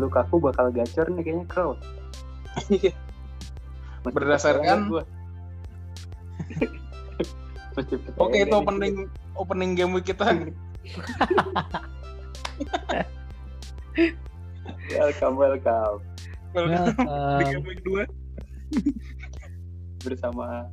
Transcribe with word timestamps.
Lukaku 0.00 0.40
bakal 0.40 0.72
gacor 0.72 1.06
nih 1.12 1.22
kayaknya 1.22 1.44
Kroos. 1.46 1.78
Iya. 2.72 2.96
Berdasarkan- 4.02 4.88
gua. 4.88 5.04
Oke 8.20 8.42
itu 8.42 8.54
opening 8.56 9.06
opening 9.38 9.78
game 9.78 9.92
week 9.94 10.08
kita. 10.08 10.26
situ. 10.26 10.52
Welcome, 14.90 15.36
welcome. 15.38 16.02
Di 16.50 16.58
Welcome. 16.58 17.06
game 17.46 17.64
week 17.64 17.80
2. 17.86 18.06
Bersama 20.02 20.66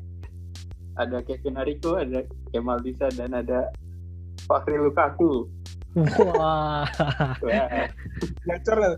ada 0.98 1.18
Kevin 1.21 1.55
Hariko, 1.55 2.02
ada 2.02 2.25
Kemal 2.50 2.82
Bisa, 2.82 3.14
dan 3.14 3.38
ada 3.38 3.70
Fahri 4.50 4.78
Lukaku. 4.82 5.46
Wah, 5.98 6.86
Wah, 7.41 7.67
Gacor 8.45 8.77
lah. 8.77 8.94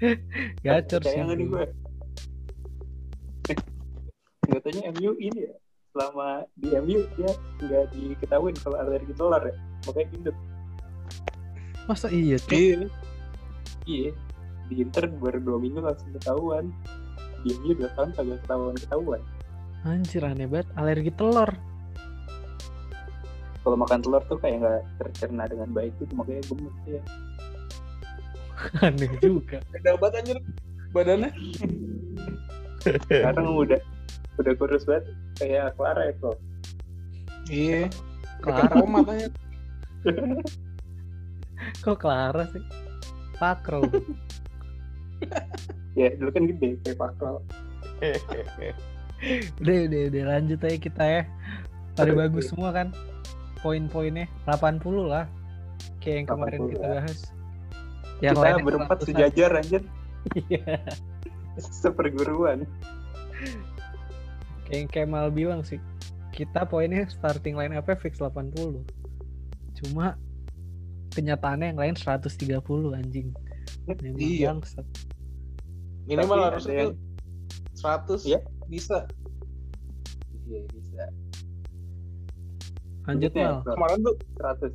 gacor 0.64 1.02
sih. 1.04 1.20
nih 1.20 1.46
gue? 1.46 1.64
Nggak 4.50 4.60
tanya 4.66 4.82
MU 4.98 5.12
ini 5.20 5.46
ya, 5.46 5.54
selama 5.94 6.42
di 6.58 6.68
MU 6.80 7.00
dia 7.14 7.30
nggak 7.62 7.84
diketahuin 7.94 8.56
kalau 8.58 8.76
alergi 8.80 9.14
telur 9.14 9.42
ya, 9.42 9.54
makanya 9.86 10.06
gendut. 10.10 10.36
Masa 11.86 12.06
iya 12.10 12.36
tuh? 12.38 12.54
Iya. 12.54 12.86
Iya, 13.88 14.10
di 14.70 14.74
Inter 14.78 15.10
baru 15.10 15.38
dua 15.42 15.58
minggu 15.58 15.80
langsung 15.82 16.10
ketahuan. 16.14 16.70
Di 17.42 17.56
MU 17.56 17.72
dua 17.74 17.90
tahun 17.96 18.10
kagak 18.14 18.38
ketahuan 18.44 18.76
ketahuan. 18.76 19.22
Anjir 19.82 20.22
aneh 20.22 20.44
banget. 20.44 20.68
Alergi 20.76 21.12
telur. 21.16 21.50
Kalau 23.60 23.76
makan 23.76 24.00
telur 24.00 24.22
tuh 24.28 24.38
kayak 24.40 24.60
nggak 24.60 24.82
tercerna 25.00 25.44
dengan 25.48 25.68
baik 25.72 25.92
itu 26.00 26.12
makanya 26.16 26.42
gemuk 26.48 26.74
ya. 26.88 27.02
Aneh 28.84 29.10
juga. 29.20 29.58
Beda 29.72 29.96
banget 29.96 30.14
anjir 30.20 30.38
badannya. 30.92 31.30
Sekarang 33.08 33.46
udah 33.56 33.80
udah 34.40 34.52
kurus 34.56 34.84
banget 34.88 35.04
kayak 35.36 35.76
Clara 35.76 36.02
ya 36.08 36.12
kok. 36.20 36.36
Iya. 37.48 37.82
Clara. 38.40 38.68
Karo 38.68 38.84
matanya. 38.88 39.28
Kok 41.84 41.96
Clara 42.00 42.44
sih? 42.52 42.64
Pakro. 43.36 43.84
Ya 45.96 46.12
dulu 46.16 46.30
kan 46.32 46.44
gede 46.48 46.76
kayak 46.84 46.96
Pakro. 46.96 47.44
udah, 49.60 49.78
udah, 49.84 50.02
udah 50.08 50.24
lanjut 50.24 50.60
aja 50.64 50.78
kita 50.80 51.04
ya. 51.04 51.22
Pada 51.96 52.12
bagus 52.16 52.48
semua 52.48 52.72
kan? 52.72 52.88
Poin-poinnya 53.60 54.24
80 54.48 54.80
lah. 55.04 55.28
Kayak 56.00 56.24
yang 56.24 56.28
kemarin 56.32 56.60
80 56.64 56.72
kita 56.72 56.86
bahas. 56.88 57.18
Yang 58.20 58.36
Kita 58.36 58.44
lainnya 58.44 58.64
berempat 58.64 58.98
sejajar 59.02 59.50
anjir, 59.56 59.82
Iya. 60.46 60.76
seperguruan. 61.82 62.68
Kayak 64.68 64.76
yang 64.76 64.88
Kemal 64.88 65.26
bilang 65.32 65.60
sih. 65.64 65.80
Kita 66.30 66.62
poinnya 66.64 67.08
starting 67.08 67.56
line 67.56 67.72
up 67.74 67.88
fix 67.98 68.20
80. 68.20 68.84
Cuma 69.80 70.14
kenyataannya 71.10 71.74
yang 71.74 71.80
lain 71.80 71.96
130 71.96 72.60
anjing. 72.94 73.32
Memang 73.88 74.20
Iya. 74.20 74.52
bangsat. 74.54 74.86
Minimal 76.06 76.40
harus 76.52 76.64
yang- 76.68 76.94
100 77.74 78.28
Iya. 78.28 78.40
bisa. 78.68 79.08
Iya 80.44 80.60
bisa. 80.68 81.04
Lanjut. 83.08 83.32
Kemarin 83.32 83.98
tuh 84.04 84.14
100 84.36 84.72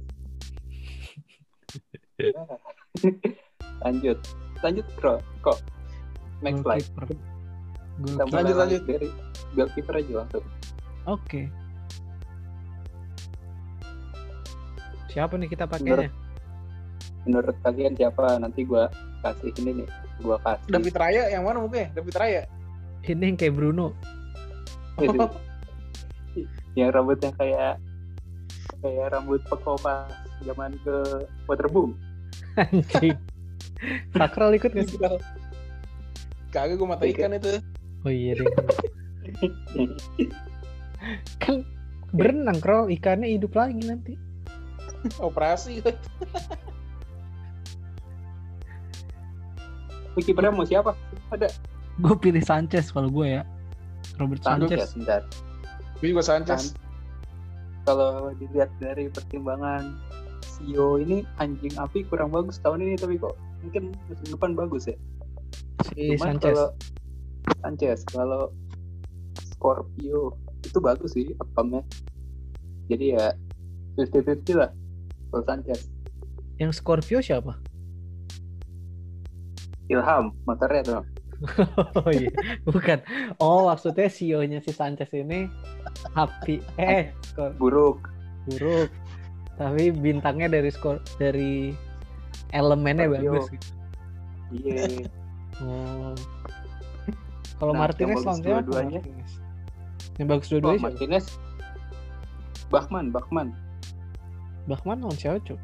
lanjut 3.86 4.18
lanjut 4.64 4.86
bro 4.98 5.16
kok 5.42 5.60
next 6.42 6.62
slide 6.64 6.88
kita 7.96 8.24
mulai 8.28 8.44
Lanjut, 8.44 8.58
lanjut 8.60 8.82
dari 8.84 9.08
goalkeeper 9.56 9.96
aja 9.96 10.14
langsung 10.20 10.46
Oke. 11.06 11.46
Siapa 15.14 15.38
nih 15.38 15.48
kita 15.54 15.70
pakainya? 15.70 16.10
menurut 17.26 17.58
kalian 17.66 17.98
siapa 17.98 18.38
nanti 18.38 18.62
gua 18.62 18.86
kasih 19.26 19.50
ini 19.58 19.82
nih 19.82 19.88
gua 20.22 20.38
kasih 20.46 20.70
David 20.70 20.94
Raya 20.94 21.24
yang 21.34 21.42
mana 21.42 21.58
mungkin? 21.66 21.90
David 21.98 22.16
Raya. 22.22 22.42
Ini 23.02 23.34
yang 23.34 23.38
kayak 23.38 23.54
Bruno. 23.58 23.98
Yang 26.78 26.90
rambutnya 26.94 27.32
kayak 27.34 27.82
kayak 28.86 29.08
rambut 29.10 29.42
pekopas 29.50 30.14
zaman 30.46 30.78
ke 30.86 31.26
waterboom 31.50 31.98
Anjing. 32.56 33.18
Sakral 34.16 34.56
ikut 34.56 34.72
gak 34.72 34.88
sih? 34.88 34.98
Kagak 36.56 36.80
gue 36.80 36.88
mata 36.88 37.04
ikan 37.04 37.36
itu. 37.36 37.60
Oh 38.08 38.12
iya 38.14 38.40
deh. 38.40 38.48
Kan 41.44 41.68
berenang 42.16 42.64
Krol, 42.64 42.88
ikannya 42.94 43.36
hidup 43.36 43.54
lagi 43.60 43.84
nanti. 43.84 44.16
Operasi. 45.20 45.84
Kipernya 50.16 50.56
mau 50.56 50.64
siapa 50.64 50.96
ada 51.28 51.52
Gue 52.00 52.16
pilih 52.16 52.40
Sanchez 52.40 52.88
kalau 52.92 53.12
gue 53.12 53.40
ya. 53.40 53.44
Robert 54.16 54.40
ya 54.40 54.56
Sanchez. 54.56 54.96
sebentar 54.96 55.22
Gue 56.00 56.16
juga 56.16 56.24
Sanchez. 56.24 56.72
kalau 57.86 58.34
dilihat 58.42 58.72
dari 58.82 59.12
pertimbangan 59.14 59.94
Sio 60.56 60.96
ini 61.02 61.28
anjing 61.36 61.76
api 61.76 62.08
kurang 62.08 62.32
bagus 62.32 62.64
tahun 62.64 62.88
ini 62.88 62.96
tapi 62.96 63.20
kok 63.20 63.36
mungkin 63.60 63.92
musim 64.08 64.28
depan 64.32 64.52
bagus 64.56 64.88
ya 64.88 64.96
Si 65.92 66.16
Cuman 66.16 66.40
Sanchez. 66.40 66.56
kalau 66.56 66.68
Sanchez 67.62 68.00
kalau 68.08 68.44
Scorpio 69.36 70.34
itu 70.64 70.80
bagus 70.80 71.12
sih 71.14 71.28
upamnya 71.44 71.84
jadi 72.88 73.06
ya 73.20 73.26
50-50 74.00 74.56
lah 74.62 74.72
kalau 75.32 75.44
Sanchez 75.44 75.92
Yang 76.56 76.80
Scorpio 76.80 77.20
siapa? 77.20 77.60
Ilham 79.92 80.34
motornya 80.48 80.82
tuh 80.82 81.04
Oh 82.00 82.12
iya, 82.16 82.32
bukan. 82.64 83.04
Oh 83.44 83.68
maksudnya 83.68 84.08
CEO-nya 84.08 84.64
si 84.64 84.72
Sanchez 84.72 85.12
ini 85.12 85.52
api 86.16 86.64
eh 86.80 87.12
buruk 87.60 88.08
buruk. 88.48 88.88
Tapi 89.56 89.88
bintangnya 89.90 90.52
dari 90.52 90.68
skor 90.68 91.00
dari 91.16 91.72
elemennya 92.52 93.08
Scorpio. 93.08 93.32
bagus 93.32 93.46
gitu. 93.50 93.70
iya 94.52 95.08
Oh. 95.64 96.12
Kalau 97.56 97.72
Nah, 97.72 97.88
Martinez 97.88 98.20
yang 98.20 98.20
bagus 98.20 98.28
lawan 98.28 98.40
siapa? 98.44 98.60
dua-duanya. 98.60 99.00
Martinez. 99.00 99.32
Yang 100.16 100.28
bagus 100.28 100.46
oh, 100.46 100.52
dua-duanya 100.52 100.76
siapa? 100.76 100.88
Martinez 100.92 101.26
Bachman 102.68 103.06
Bachman 103.10 103.48
Bahman 104.66 104.98
lawan 105.00 105.16
siapa, 105.16 105.40
Cuk? 105.44 105.60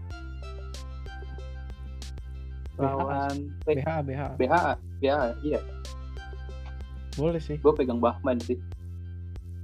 lawan 2.79 3.51
BH, 3.61 3.87
BH. 4.07 4.21
BHA 4.39 4.71
BHA 4.97 5.27
iya 5.43 5.59
Boleh 7.13 7.37
sih. 7.37 7.59
gue 7.59 7.73
pegang 7.75 7.99
Bachman 7.99 8.39
sih 8.39 8.55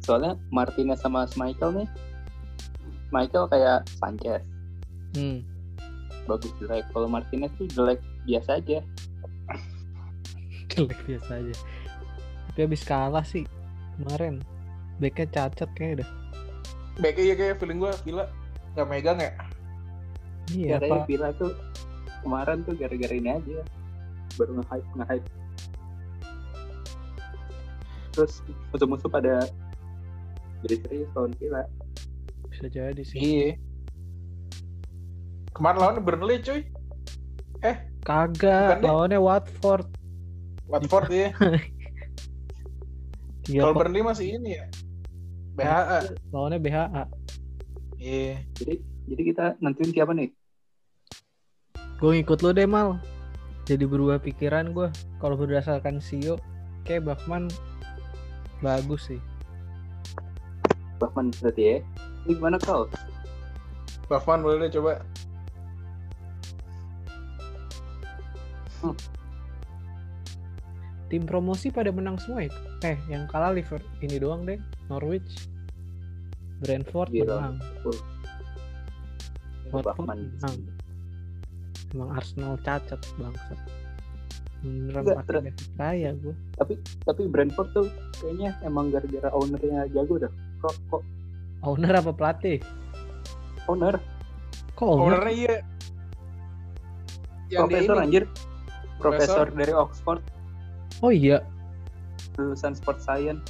soalnya 0.04 0.36
Martinez 0.52 1.00
sama 1.00 1.26
Michael 1.34 1.84
nih 1.84 1.88
Michael 3.10 3.46
kayak 3.48 3.88
Sanchez 3.98 4.44
Hmm. 5.16 5.42
bagus 6.28 6.52
jelek 6.60 6.84
kalau 6.92 7.08
Martinez 7.08 7.50
tuh 7.56 7.66
jelek 7.72 7.98
biasa 8.28 8.60
aja 8.60 8.84
Jelek 10.68 11.00
biasa 11.10 11.42
aja. 11.42 11.56
Tapi 12.54 12.60
habis 12.68 12.84
kalah 12.86 13.26
sih 13.26 13.48
kemarin. 13.98 14.44
Backnya 15.02 15.26
cacat 15.32 15.70
kayak 15.74 16.04
dah. 16.04 16.10
Baiknya 17.02 17.24
ya 17.24 17.36
kayak 17.40 17.56
feeling 17.58 17.80
gue 17.82 17.94
Villa 18.06 18.26
nggak 18.76 18.86
megang 18.86 19.18
ya. 19.18 19.32
Iya, 20.54 20.78
Katanya 20.78 21.02
Pak. 21.02 21.06
Villa 21.10 21.30
tuh 21.34 21.52
kemarin 22.22 22.58
tuh 22.62 22.74
gara-gara 22.76 23.14
ini 23.16 23.30
aja 23.32 23.58
baru 24.36 24.52
nge-hype 24.62 24.90
nge-hype 25.00 25.28
terus 28.12 28.42
musuh-musuh 28.74 29.10
pada 29.10 29.46
jadi 30.66 30.76
serius 30.86 31.10
lawan 31.14 31.34
Villa 31.38 31.64
Bisa 32.58 32.74
jadi 32.74 33.02
sih. 33.06 33.22
Iya. 33.22 33.50
Kemarin 35.54 35.78
lawannya 35.78 36.02
Burnley 36.02 36.42
cuy. 36.42 36.66
Kagak, 38.02 38.34
Bukan 38.34 38.82
deh. 38.82 38.90
lawannya 38.90 39.20
Watford. 39.22 39.86
Watford 40.66 41.06
ya. 41.14 41.30
Kalau 43.62 43.78
Burnley 43.78 44.02
masih 44.02 44.42
ini 44.42 44.58
ya. 44.58 44.66
BHA. 45.54 46.18
lawannya 46.34 46.58
BHA. 46.58 47.04
Iya. 47.98 48.42
jadi 48.58 48.74
jadi 49.10 49.22
kita 49.34 49.46
nentuin 49.58 49.90
siapa 49.90 50.14
nih 50.14 50.30
Gue 51.98 52.22
ngikut 52.22 52.46
lu 52.46 52.54
deh 52.54 52.70
mal. 52.70 53.02
Jadi 53.70 53.86
berubah 53.86 54.18
pikiran 54.18 54.74
gue. 54.74 54.90
Kalau 55.18 55.38
berdasarkan 55.38 55.98
CEO, 55.98 56.38
kayak 56.86 57.10
Bachman 57.10 57.50
bagus 58.66 59.14
sih. 59.14 59.22
Bachman 61.02 61.34
berarti 61.42 61.62
ya 61.62 61.78
gimana 62.26 62.58
kau 62.58 62.90
Bafman 64.08 64.40
boleh 64.40 64.68
deh 64.68 64.80
coba. 64.80 65.04
tim 71.08 71.24
promosi 71.24 71.72
pada 71.72 71.92
menang 71.92 72.20
semua 72.20 72.48
itu. 72.48 72.60
Eh, 72.84 73.00
yang 73.08 73.28
kalah 73.32 73.56
Liverpool 73.56 73.84
ini 74.04 74.20
doang 74.20 74.44
deh, 74.44 74.60
Norwich. 74.92 75.48
Brentford 76.64 77.14
Gila. 77.14 77.38
menang. 77.38 77.58
Watford 79.72 80.08
menang. 80.08 80.56
Emang 81.96 82.10
Arsenal 82.12 82.60
cacat 82.66 83.00
bangsat. 83.16 83.60
Beneran 84.66 85.06
pakai 85.06 85.54
basic 85.54 85.70
kaya 85.78 86.12
gue. 86.18 86.34
tapi 86.58 86.74
tapi 87.06 87.30
Brentford 87.30 87.70
tuh 87.78 87.88
kayaknya 88.18 88.58
emang 88.66 88.90
gara-gara 88.90 89.30
ownernya 89.30 89.86
jago 89.94 90.18
dah 90.18 90.34
kok 90.66 90.74
kok 90.90 91.06
Owner 91.66 91.94
apa 91.98 92.12
pelatih? 92.14 92.62
owner 93.68 94.00
Kok 94.78 94.88
owner? 94.88 95.18
Ownernya 95.18 95.34
iya. 95.34 95.56
Yang 97.48 97.62
profesor 97.72 97.96
ini. 97.96 98.04
anjir 98.04 98.24
profesor 98.98 99.46
Profesor. 99.46 99.48
dari 99.56 99.74
Oxford 99.74 100.22
Oh 101.06 101.14
iya, 101.14 101.46
lulusan 102.42 102.74
sport 102.74 102.98
science 102.98 103.46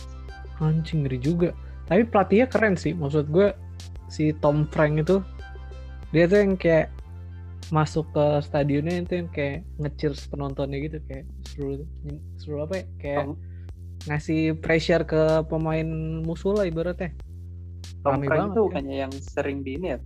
anjing 0.60 1.06
ngeri 1.06 1.20
juga. 1.22 1.50
Tapi 1.88 2.04
pelatihnya 2.04 2.48
keren 2.50 2.76
sih. 2.76 2.92
Maksud 2.92 3.32
gue 3.32 3.54
si 4.12 4.36
Tom 4.44 4.68
Frank 4.68 5.00
itu 5.04 5.24
dia 6.12 6.28
tuh 6.28 6.40
yang 6.40 6.56
kayak 6.56 6.92
masuk 7.68 8.08
ke 8.16 8.26
stadionnya 8.48 9.04
itu 9.04 9.14
yang 9.24 9.30
kayak 9.32 9.68
nge-cheers 9.76 10.24
penontonnya 10.32 10.80
gitu 10.80 11.04
kayak 11.04 11.28
seru 11.44 11.84
seru 12.40 12.64
apa 12.64 12.80
ya 12.80 12.86
kayak 12.96 13.24
Tom, 13.28 13.36
ngasih 14.08 14.56
pressure 14.64 15.04
ke 15.04 15.44
pemain 15.52 15.84
musuh 16.24 16.56
lah 16.56 16.64
ibaratnya 16.64 17.12
Tom 18.06 18.22
Rame 18.22 18.54
itu 18.54 18.60
ya. 18.62 18.66
bukannya 18.70 18.96
yang 19.08 19.14
sering 19.14 19.66
di 19.66 19.78
ini 19.78 19.96
ya 19.96 20.00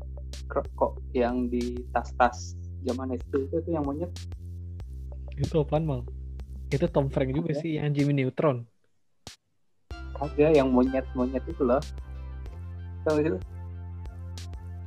kok, 0.52 1.00
yang 1.16 1.48
di 1.48 1.80
tas-tas 1.96 2.56
zaman 2.84 3.16
SD 3.16 3.48
itu 3.48 3.56
tuh 3.64 3.72
yang 3.72 3.86
monyet. 3.88 4.12
Itu 5.36 5.64
apaan 5.64 5.88
mal? 5.88 6.02
Itu 6.72 6.88
Tom 6.88 7.12
Frank 7.12 7.36
juga 7.36 7.56
sih 7.56 7.80
yang 7.80 7.92
Jimmy 7.92 8.16
Neutron. 8.16 8.68
Ada 10.22 10.54
yang 10.54 10.70
monyet-monyet 10.72 11.44
itu 11.50 11.64
loh. 11.66 11.82
Tahu 13.08 13.18
itu 13.24 13.38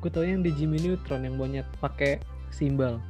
gue 0.04 0.12
tau 0.12 0.20
yang 0.20 0.44
di 0.44 0.52
Jimmy 0.52 0.76
Neutron 0.84 1.24
yang 1.24 1.40
monyet 1.40 1.64
pakai 1.80 2.20
simbal. 2.52 3.00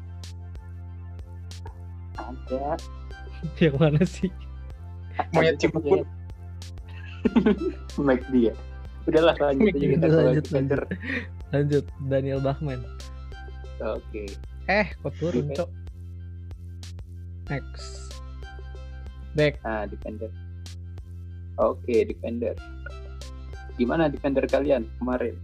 Ada. 2.15 2.79
Yang 3.61 3.77
mana 3.77 4.03
sih? 4.07 4.31
Monyet 5.35 5.59
monyet. 5.75 6.07
McD 7.99 8.53
ya 8.53 8.55
udahlah 9.05 9.37
lanjut 9.37 9.75
aja 9.75 9.87
kita 9.87 10.07
Lanjut, 10.09 10.45
defender 10.45 10.81
lanjut 11.53 11.85
Daniel 12.09 12.41
Bachman. 12.41 12.81
Oke. 13.85 14.25
Eh 14.67 14.87
kok 15.03 15.15
turun 15.21 15.53
cok? 15.53 15.71
Next. 17.53 18.17
Back. 19.37 19.61
Nah, 19.67 19.85
defender. 19.85 20.31
Oke, 21.61 22.07
defender. 22.07 22.55
Gimana 23.77 24.09
defender 24.09 24.47
kalian 24.47 24.89
kemarin? 25.03 25.35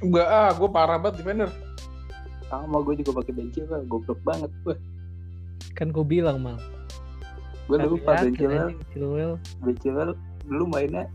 Enggak 0.00 0.28
ah, 0.28 0.50
gue 0.56 0.68
parah 0.72 0.98
banget 0.98 1.22
defender. 1.22 1.50
Sama 2.48 2.82
gue 2.82 2.98
juga 2.98 3.22
pakai 3.22 3.32
Ben 3.36 3.48
Chilwell, 3.54 3.86
goblok 3.86 4.20
banget 4.26 4.50
gue. 4.66 4.76
kan 5.78 5.94
gue 5.94 6.02
bilang 6.02 6.42
mal. 6.42 6.58
Gue 7.70 7.78
lupa 7.78 8.18
Ben 8.18 8.32
Yakin 8.32 8.34
Chilwell, 8.34 8.68
anjing, 8.74 8.80
Chilwell 8.90 9.32
Ben 9.62 9.76
Chilwell 9.78 10.12
dulu 10.50 10.64
mainnya 10.66 11.06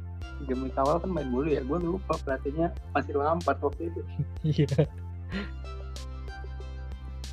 game 0.43 0.67
week 0.67 0.75
awal 0.75 0.99
kan 0.99 1.07
main 1.09 1.31
mulu 1.31 1.47
ya. 1.47 1.63
Gue 1.63 1.79
lupa 1.79 2.19
pelatihnya 2.21 2.75
masih 2.91 3.15
Lampard 3.15 3.59
waktu 3.63 3.87
itu. 3.89 4.01
iya 4.59 4.67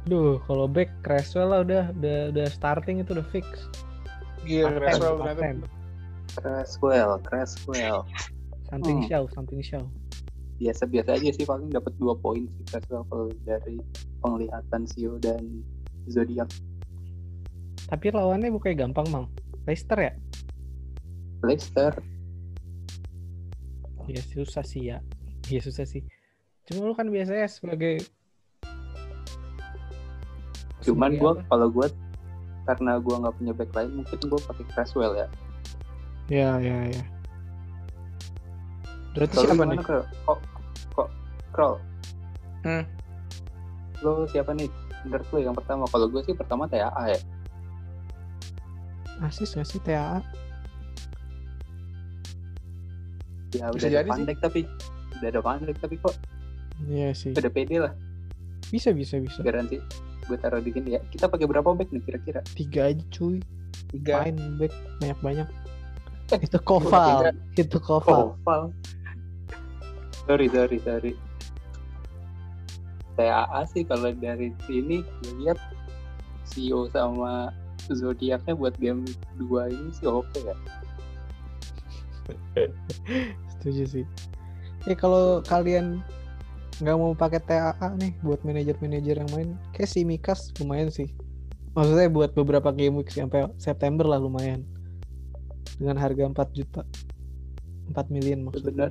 Duh, 0.02 0.42
kalau 0.50 0.66
back 0.66 0.90
Creswell 1.06 1.54
lah 1.54 1.62
udah 1.62 1.94
udah 1.94 2.18
udah 2.34 2.46
starting 2.50 2.98
itu 2.98 3.14
udah 3.14 3.26
fix. 3.30 3.46
Gila, 4.42 4.66
Paten, 4.66 4.78
Creswell 4.82 5.14
ternyata. 5.22 5.66
Creswell, 6.42 7.12
Creswell. 7.22 7.98
Something 8.66 8.98
Hmm. 9.04 9.08
show, 9.10 9.22
something 9.30 9.62
show. 9.62 9.84
Biasa-biasa 10.58 11.18
aja 11.18 11.30
sih 11.30 11.46
paling 11.46 11.70
dapat 11.70 11.94
dua 12.02 12.18
poin 12.18 12.50
sih 12.50 12.64
Creswell 12.66 13.06
kalau 13.06 13.30
dari 13.46 13.78
penglihatan 14.18 14.82
Sio 14.90 15.22
dan 15.22 15.62
Zodiac. 16.10 16.50
Tapi 17.86 18.10
lawannya 18.10 18.50
bukannya 18.50 18.76
gampang, 18.82 19.06
Mang. 19.06 19.26
Leicester 19.70 19.98
ya? 20.02 20.12
Leicester, 21.46 21.94
Ya 24.10 24.22
susah 24.22 24.64
sih 24.66 24.90
ya. 24.90 24.98
Iya 25.46 25.60
susah 25.62 25.86
sih. 25.86 26.02
Cuma 26.66 26.86
lu 26.86 26.94
kan 26.94 27.10
biasanya 27.10 27.46
sebagai 27.50 28.02
cuman 30.82 31.14
gue 31.14 31.32
kalau 31.46 31.70
gue 31.70 31.86
karena 32.66 32.98
gue 32.98 33.14
nggak 33.14 33.34
punya 33.38 33.52
back 33.54 33.70
mungkin 33.94 34.18
gue 34.18 34.40
pakai 34.46 34.64
Creswell 34.74 35.14
ya. 35.14 35.28
Ya, 36.30 36.58
ya, 36.58 36.78
ya. 36.90 37.04
Berarti 39.12 39.34
Kalau 39.36 39.46
siapa 39.46 39.64
nih? 39.68 39.78
Kok 39.82 40.38
kok 40.96 41.08
Krol? 41.52 41.74
Hmm. 42.64 42.84
Lo 44.00 44.24
siapa 44.30 44.54
nih? 44.56 44.70
Menurut 45.06 45.26
lo 45.34 45.38
yang 45.38 45.54
pertama? 45.54 45.84
Kalau 45.90 46.06
gue 46.08 46.22
sih 46.24 46.34
pertama 46.34 46.70
TAA 46.70 47.18
ya. 47.18 47.20
Asis 49.22 49.54
gak 49.54 49.68
sih 49.68 49.78
TAA? 49.82 50.22
Ya 53.52 53.68
Bisa 53.68 53.86
udah 53.86 53.90
jadi 53.92 54.02
sih. 54.02 54.10
pandek 54.10 54.36
tapi 54.40 54.60
udah 55.14 55.28
ada 55.28 55.40
pandek 55.40 55.76
tapi 55.78 55.94
kok 55.98 56.14
Iya 56.82 57.12
sih. 57.12 57.30
udah 57.30 57.52
pede 57.52 57.76
lah 57.78 57.92
Bisa, 58.66 58.90
bisa, 58.90 59.16
bisa. 59.18 59.38
garansi. 59.40 59.76
Gue 60.24 60.36
taruh 60.36 60.58
di 60.58 60.70
sini 60.70 60.96
ya. 60.96 61.00
Kita 61.04 61.26
pakai 61.26 61.44
berapa 61.44 61.66
back 61.68 61.88
nih 61.88 62.00
kira-kira? 62.00 62.40
Tiga 62.48 62.88
aja 62.88 63.04
cuy. 63.10 63.42
Tiga. 63.90 64.24
Main 64.24 64.56
back 64.56 64.72
banyak-banyak. 64.98 65.48
Eh, 66.30 66.40
Itu 66.40 66.56
Koval. 66.58 67.36
Itu 67.52 67.76
Koval. 67.76 68.32
Koval. 68.38 68.62
Sorry, 70.24 70.46
sorry, 70.48 70.78
sorry. 70.80 71.12
TAA 73.12 73.60
sih 73.68 73.84
kalau 73.84 74.08
dari 74.14 74.48
sini 74.64 75.04
lihat 75.36 75.60
Sio 76.42 76.88
sama 76.88 77.52
Zodiacnya 77.84 78.54
buat 78.54 78.72
game 78.78 79.04
2 79.36 79.44
ini 79.68 79.90
sih 79.92 80.06
oke 80.06 80.38
ya. 80.38 80.56
Setuju 83.58 83.82
sih. 83.86 84.04
Ya 84.86 84.94
kalau 84.98 85.40
kalian 85.46 86.02
nggak 86.82 86.96
mau 86.98 87.14
pakai 87.14 87.38
TAA 87.44 87.88
nih 88.00 88.12
buat 88.26 88.42
manajer-manajer 88.42 89.22
yang 89.22 89.30
main, 89.30 89.48
kayak 89.70 89.90
si 89.90 90.02
Mikas 90.02 90.50
lumayan 90.58 90.90
sih. 90.90 91.06
Maksudnya 91.72 92.10
buat 92.12 92.34
beberapa 92.34 92.68
game 92.74 93.00
week 93.00 93.14
sampai 93.14 93.48
September 93.56 94.04
lah 94.04 94.18
lumayan. 94.18 94.66
Dengan 95.78 95.96
harga 95.96 96.28
4 96.28 96.58
juta. 96.58 96.82
4 97.90 98.12
million 98.12 98.44
maksudnya. 98.44 98.90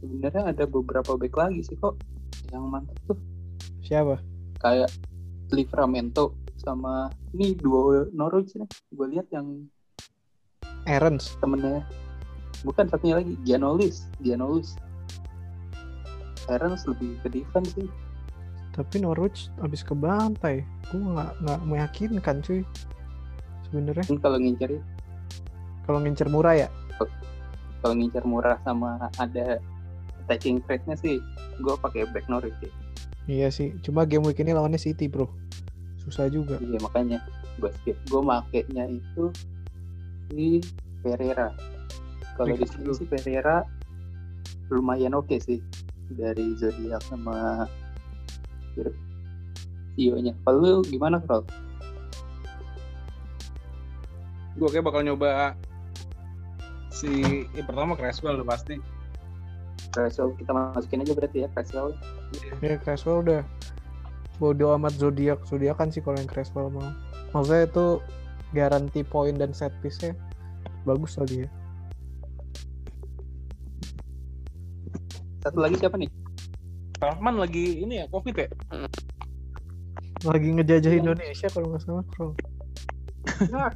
sebenarnya 0.00 0.42
ada 0.48 0.64
beberapa 0.64 1.12
back 1.14 1.34
lagi 1.36 1.60
sih 1.60 1.76
kok 1.76 2.00
yang 2.50 2.66
mantap 2.72 2.96
tuh 3.04 3.18
Siapa? 3.84 4.16
kayak 4.58 4.88
Livramento 5.52 6.32
sama 6.56 7.12
ini 7.36 7.52
duo 7.52 8.08
Norwich 8.12 8.56
nih 8.56 8.68
gue 8.96 9.06
lihat 9.12 9.28
yang 9.28 9.68
Aaron's. 10.88 11.36
temennya 11.44 11.84
bukan 12.64 12.84
satunya 12.88 13.16
lagi 13.20 13.34
Gianolis 13.46 14.06
Gianolis 14.20 14.76
Terence 16.44 16.84
lebih 16.88 17.16
ke 17.24 17.28
defense 17.30 17.72
sih 17.78 17.88
Tapi 18.70 19.02
Norwich 19.02 19.50
habis 19.58 19.82
kebantai. 19.82 20.62
Gue 20.94 21.02
nggak 21.02 21.42
nggak 21.42 21.60
meyakinkan 21.66 22.38
cuy. 22.38 22.62
Sebenarnya 23.66 24.06
kalau 24.22 24.38
ngincer 24.38 24.78
kalau 25.84 25.98
ngincer 26.00 26.28
murah 26.30 26.54
ya. 26.54 26.68
kalau 27.82 27.96
ngincer 27.98 28.22
murah 28.28 28.60
sama 28.62 29.10
ada 29.18 29.58
attacking 30.22 30.60
rate-nya 30.68 30.94
sih 31.00 31.18
gue 31.58 31.74
pakai 31.82 32.06
back 32.14 32.30
Norwich 32.30 32.54
sih 32.62 32.70
Iya 33.26 33.50
sih. 33.50 33.74
Cuma 33.82 34.06
game 34.06 34.26
week 34.26 34.38
ini 34.38 34.54
lawannya 34.54 34.78
City 34.80 35.10
bro. 35.10 35.26
Susah 36.02 36.30
juga. 36.30 36.56
iya 36.62 36.78
makanya 36.80 37.18
gue 37.60 37.70
skip 37.82 37.98
gue 38.08 38.22
makainya 38.22 38.84
itu 38.88 39.24
si 40.30 40.62
Pereira 41.02 41.52
kalau 42.40 42.56
di 42.56 42.64
sini 42.64 42.92
sih 42.96 43.04
Pereira 43.04 43.68
lumayan 44.72 45.12
oke 45.12 45.36
sih 45.36 45.60
dari 46.16 46.56
zodiak 46.56 47.04
sama 47.04 47.68
Tio 49.92 50.16
nya 50.16 50.32
kalau 50.48 50.58
lu 50.64 50.80
gimana 50.88 51.20
Krol? 51.20 51.44
Gue 54.56 54.68
kayak 54.72 54.88
bakal 54.88 55.04
nyoba 55.04 55.52
si 56.88 57.44
yang 57.52 57.68
pertama 57.68 57.92
Creswell 57.92 58.40
udah 58.40 58.48
pasti. 58.48 58.80
Creswell 59.92 60.32
kita 60.40 60.56
masukin 60.56 61.04
aja 61.04 61.12
berarti 61.12 61.44
ya 61.44 61.48
Creswell 61.52 61.92
Ya 62.64 62.80
Creswell 62.80 63.20
udah 63.20 63.42
bodo 64.40 64.72
amat 64.80 64.96
zodiak 64.96 65.44
zodiak 65.44 65.76
kan 65.76 65.92
sih 65.92 66.00
kalau 66.00 66.16
yang 66.16 66.30
Creswell 66.30 66.72
mau 66.72 66.88
maksudnya 67.36 67.68
itu 67.68 67.86
garansi 68.56 69.04
poin 69.04 69.36
dan 69.36 69.52
set 69.52 69.74
piece 69.84 70.00
nya 70.00 70.16
bagus 70.88 71.20
lah 71.20 71.28
dia 71.28 71.50
satu 75.40 75.58
lagi 75.60 75.76
siapa 75.80 75.96
nih? 75.96 76.10
Rahman 77.00 77.40
lagi 77.40 77.80
ini 77.80 78.04
ya 78.04 78.06
covid 78.12 78.36
ya. 78.36 78.48
lagi 80.20 80.52
ngejajah 80.52 80.92
Indonesia 81.00 81.48
kalau 81.48 81.72
nggak 81.72 81.80
salah 81.80 82.04
bro. 82.12 82.36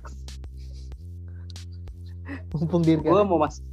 Mumpung 2.52 2.84
diri 2.84 3.00
gue 3.00 3.22
mau 3.24 3.40
mas 3.40 3.64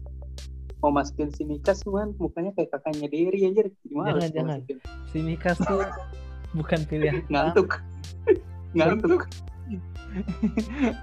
mau 0.82 0.90
masukin 0.90 1.30
si 1.30 1.44
Mikas 1.46 1.84
cuman 1.86 2.16
mukanya 2.18 2.56
kayak 2.58 2.74
kakaknya 2.74 3.06
Derry 3.12 3.46
aja 3.46 3.70
gimana 3.86 4.18
Jangan, 4.24 4.32
jangan. 4.34 4.60
si 5.14 5.20
Mikas 5.22 5.60
tuh 5.62 5.84
bukan 6.58 6.80
pilihan 6.88 7.22
ngantuk. 7.32 7.78
ngantuk. 8.74 9.28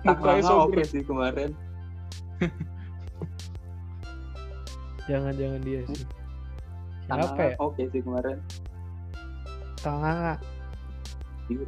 Mukanya 0.05 0.53
oke 0.57 0.83
sih 0.89 1.05
kemarin. 1.05 1.53
Jangan 5.05 5.33
jangan 5.37 5.61
dia 5.63 5.85
sih 5.85 6.05
siapa 7.09 7.25
Tanganga 7.25 7.45
ya? 7.49 7.57
oke 7.57 7.83
sih 7.89 8.01
kemarin. 8.05 8.37
Tanganga 9.81 10.35
Iya. 11.49 11.65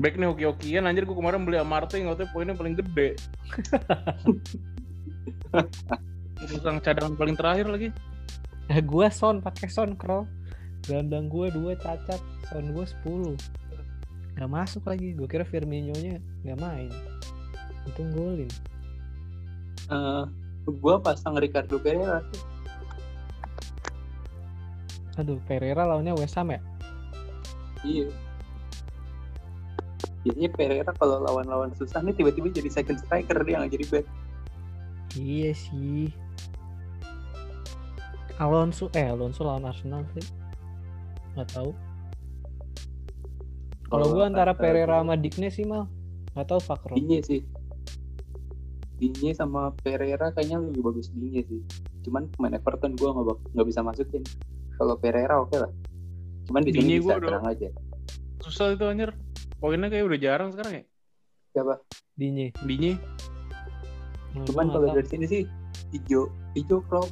Back 0.00 0.14
nih 0.18 0.26
hoki-hokian 0.26 0.88
anjir 0.90 1.06
gue 1.06 1.14
kemarin 1.14 1.46
beli 1.46 1.62
Amarte 1.62 1.94
yang 2.02 2.10
katanya 2.14 2.30
poinnya 2.34 2.54
paling 2.58 2.74
gede. 2.74 3.14
Tukang 6.50 6.82
cadangan 6.82 7.14
paling 7.14 7.36
terakhir 7.38 7.70
lagi. 7.70 7.88
nah 8.70 8.78
gue 8.78 9.06
son 9.14 9.38
pakai 9.38 9.70
son 9.70 9.94
kroll. 9.94 10.26
Gandang 10.88 11.30
gue 11.30 11.52
dua 11.54 11.78
cacat. 11.78 12.18
Son 12.50 12.66
gue 12.74 12.84
10 13.06 13.38
nggak 14.34 14.50
masuk 14.50 14.82
lagi. 14.88 15.14
Gue 15.14 15.30
kira 15.30 15.46
Firmino 15.46 15.94
nya 16.00 16.18
nggak 16.42 16.58
main. 16.58 16.90
Untung 17.86 18.10
golin. 18.10 18.50
Eh, 19.90 20.24
gue 20.66 20.94
pasang 21.02 21.38
Ricardo 21.38 21.78
Pereira 21.78 22.22
sih 22.30 22.49
aduh 25.20 25.38
Pereira 25.44 25.84
lawannya 25.84 26.16
West 26.16 26.34
Ham 26.40 26.56
ya? 26.56 26.60
Iya. 27.84 28.08
Biasanya 30.24 30.50
Pereira 30.52 30.92
kalau 30.96 31.20
lawan-lawan 31.24 31.72
susah 31.76 32.04
nih 32.04 32.12
tiba-tiba 32.12 32.52
jadi 32.52 32.68
second 32.68 33.00
striker 33.00 33.40
dia 33.44 33.60
nggak 33.60 33.72
jadi 33.72 33.86
back. 33.88 34.06
Iya 35.16 35.50
sih. 35.56 36.12
Alonso 38.40 38.88
eh 38.96 39.08
Alonso 39.08 39.44
lawan 39.44 39.68
Arsenal 39.68 40.04
sih. 40.16 40.24
Nggak 41.36 41.48
tahu. 41.56 41.70
Kalau 43.90 44.06
gue 44.12 44.24
antara 44.24 44.52
Pereira 44.56 45.00
sama 45.00 45.16
Digne 45.16 45.48
sih 45.48 45.64
mal. 45.64 45.88
Nggak 46.36 46.46
tahu 46.48 46.60
Fakro 46.60 46.94
Digne 46.96 47.20
sih. 47.24 47.40
Digne 49.00 49.32
sama 49.32 49.72
Pereira 49.80 50.32
kayaknya 50.36 50.60
lebih 50.60 50.84
bagus 50.84 51.08
Digne 51.12 51.44
sih. 51.48 51.60
Cuman 52.04 52.28
pemain 52.32 52.56
Everton 52.56 52.92
gue 52.92 53.08
nggak 53.08 53.56
nggak 53.56 53.66
bisa 53.66 53.80
masukin 53.80 54.24
kalau 54.80 54.96
Pereira 54.96 55.36
oke 55.36 55.52
lah 55.54 55.68
cuman 56.48 56.64
di 56.64 56.72
sini 56.72 56.96
bisa 56.96 57.20
gua 57.20 57.28
tenang 57.28 57.46
aja 57.46 57.68
Susah 58.40 58.72
itu 58.72 58.82
anjir. 58.82 59.12
Poinnya 59.60 59.86
kayak 59.86 60.08
udah 60.08 60.16
jarang 60.18 60.48
sekarang 60.48 60.80
ya. 60.80 60.84
siapa 61.52 61.76
Digne 62.16 62.48
Dinyi. 62.64 62.96
Nah, 64.32 64.48
cuman 64.48 64.64
gua 64.66 64.80
kalau 64.80 64.88
dari 64.96 65.04
sini 65.04 65.24
sih 65.28 65.42
hijau 65.92 66.32
hijau 66.56 66.80
pro 66.80 67.04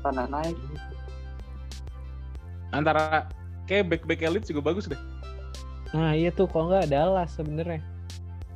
tanah 0.00 0.30
naik 0.30 0.54
Antara 2.70 3.26
kayak 3.64 3.86
back-back 3.88 4.20
elite 4.22 4.46
juga 4.46 4.62
bagus 4.64 4.86
deh. 4.86 4.98
nah 5.90 6.10
iya 6.10 6.30
tuh 6.30 6.46
kalau 6.46 6.70
nggak 6.70 6.86
Dallas 6.88 7.30
sebenarnya 7.30 7.78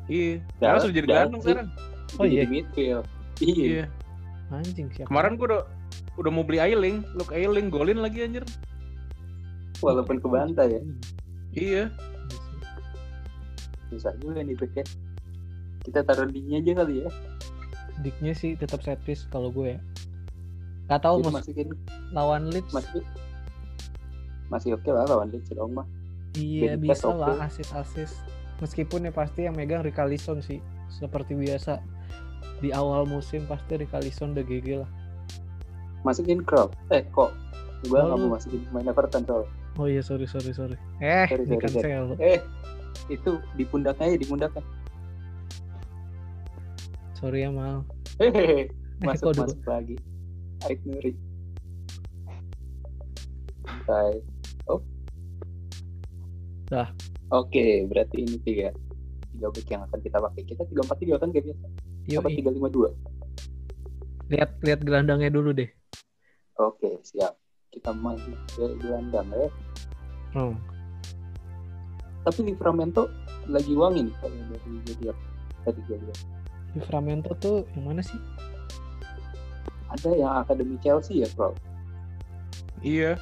Iya. 0.07 0.43
Dallas- 0.59 0.83
Dallas 0.83 0.83
udah 0.83 0.95
jadi 0.95 1.07
Dallas 1.07 1.19
gelandang 1.21 1.43
sekarang. 1.43 1.69
Oh, 2.15 2.25
Jadi 2.25 2.35
iya? 2.35 2.45
midfield 2.47 3.05
iya 3.39 3.65
Iya. 3.69 3.85
anjing 4.51 4.89
siapa 4.89 5.07
Kemarin 5.07 5.33
gue 5.35 5.47
udah 5.47 5.63
udah 6.19 6.31
mau 6.31 6.43
beli 6.43 6.59
Ailing, 6.59 7.07
Luke 7.15 7.31
Ailing 7.31 7.71
golin 7.71 7.99
lagi 7.99 8.21
anjir. 8.21 8.43
walaupun 9.79 10.19
kebantai 10.19 10.75
ya. 10.75 10.83
Iya. 11.55 11.85
susah 13.89 14.13
juga 14.19 14.43
nih 14.43 14.53
back 14.53 14.75
ya. 14.75 14.87
Kita 15.81 16.03
taruh 16.03 16.27
Digne 16.27 16.59
aja 16.59 16.73
kali 16.77 17.01
ya. 17.01 17.09
Diknya 17.99 18.35
sih 18.35 18.53
tetap 18.53 18.83
set 18.83 18.99
piece 19.03 19.25
kalau 19.29 19.49
gue 19.49 19.75
ya. 19.75 19.81
Tahu 20.91 21.21
Jadi 21.21 21.25
mus- 21.25 21.37
masukin 21.39 21.69
lawan 22.11 22.51
Leeds. 22.51 22.69
masih 22.69 23.01
masih 24.49 24.71
oke 24.75 24.89
lah 24.89 25.05
lawan 25.05 25.29
Leeds 25.29 25.53
dong 25.53 25.73
mah 25.73 25.85
iya 26.35 26.73
bisa 26.75 27.05
oke. 27.07 27.21
lah 27.21 27.45
asis 27.45 27.69
asis 27.71 28.11
meskipun 28.59 29.05
ya 29.05 29.13
pasti 29.13 29.45
yang 29.45 29.53
megang 29.53 29.81
Rikalison 29.81 30.41
sih 30.41 30.59
seperti 30.91 31.33
biasa. 31.33 31.79
Di 32.59 32.75
awal 32.75 33.07
musim 33.07 33.47
pasti 33.47 33.79
Rikalison 33.79 34.35
udah 34.35 34.43
GG 34.43 34.69
lah 34.75 34.91
masukin 36.09 36.41
Kroos 36.41 36.73
eh 36.89 37.05
kok? 37.09 37.31
Gua 37.87 38.01
Oh, 38.01 38.05
nggak 38.07 38.17
lu- 38.17 38.25
mau 38.25 38.35
masukin. 38.35 38.61
Pemain 38.67 38.89
Everton 38.89 39.23
soal 39.23 39.43
oh 39.77 39.87
iya 39.87 40.01
sorry 40.01 40.25
sorry 40.25 40.51
sorry. 40.51 40.75
Eh 40.99 41.29
Sorry, 41.29 41.45
di 41.45 41.55
sorry, 41.55 41.69
sorry. 41.71 42.17
eh 42.19 42.39
itu 43.07 43.31
di 43.55 43.63
pundaknya 43.63 44.11
ya 44.11 44.19
di 44.19 44.27
pundaknya. 44.27 44.63
Sorry 47.15 47.43
ya 47.43 47.51
mal. 47.51 47.85
Hehehe. 48.17 48.67
Eh, 48.99 49.07
masuk 49.07 49.31
dulu? 49.31 49.47
masuk 49.47 49.63
lagi. 49.63 49.95
Aik 50.67 50.83
Nuri. 50.83 51.15
Santai. 53.63 54.19
oh. 54.67 54.83
Dah. 56.67 56.91
oke 57.31 57.65
berarti 57.87 58.17
ini 58.19 58.37
tiga. 58.43 58.75
Tiga 59.31 59.47
back 59.49 59.69
yang 59.69 59.83
akan 59.87 59.99
kita 60.03 60.19
pakai. 60.19 60.43
Kita 60.43 60.63
tiga 60.67 60.81
empat 60.83 60.99
tiga 60.99 61.15
kan 61.17 61.31
kayak 61.31 61.47
biasa. 61.47 61.67
Apa 62.19 62.29
tiga 62.29 62.51
lima 62.51 62.69
dua? 62.69 62.91
Lihat 64.29 64.51
lihat 64.61 64.81
gelandangnya 64.83 65.31
dulu 65.31 65.55
deh 65.55 65.71
oke 66.59 66.91
siap. 67.03 67.35
Kita 67.69 67.93
maju 67.93 68.33
ke 68.55 68.65
gelandang 68.81 69.29
ya. 69.33 69.49
Oh. 70.37 70.53
tapi 72.29 72.45
Livramento 72.45 73.09
lagi 73.49 73.73
wangi 73.73 74.05
nih 74.05 74.15
kalau 74.21 74.37
dari 74.53 74.77
jadi 74.85 75.17
tadi 75.65 75.81
gue 75.89 75.97
lihat 75.97 76.21
Livramento 76.77 77.33
tuh 77.41 77.65
yang 77.73 77.89
mana 77.89 78.05
sih? 78.05 78.21
Ada 79.89 80.13
yang 80.13 80.33
akademi 80.45 80.77
Chelsea 80.85 81.25
ya 81.25 81.29
bro? 81.33 81.57
Iya. 82.85 83.17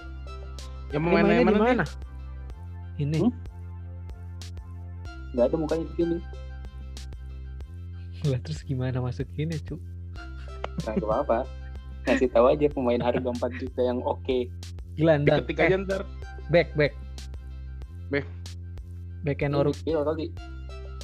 Yang 0.90 1.02
Ini 1.06 1.46
di 1.46 1.46
mana? 1.46 1.58
mana? 1.62 1.84
Ini. 2.98 3.18
Hmm? 3.22 3.32
nggak 5.36 5.46
ada 5.52 5.56
mukanya 5.60 5.84
di 5.86 5.94
sini. 5.94 6.16
Lah 8.26 8.40
terus 8.42 8.66
gimana 8.66 8.98
masukinnya 8.98 9.62
cu 9.62 9.78
nah 10.84 10.92
gak 10.92 11.08
apa-apa 11.08 11.38
ngasih 12.06 12.28
tahu 12.30 12.46
aja 12.48 12.66
pemain 12.70 13.02
harga 13.02 13.28
4 13.28 13.60
juta 13.60 13.80
yang 13.82 13.98
oke 14.06 14.38
gelandang 14.96 15.42
Ketik 15.44 15.58
eh, 15.60 15.64
aja 15.66 15.76
ntar. 15.82 16.02
back 16.48 16.70
back 16.78 16.94
Back. 18.06 18.26
backnya 19.26 19.50
Ini 19.50 19.54
Norwich 19.58 19.82
midfield 19.82 20.06
kali 20.06 20.26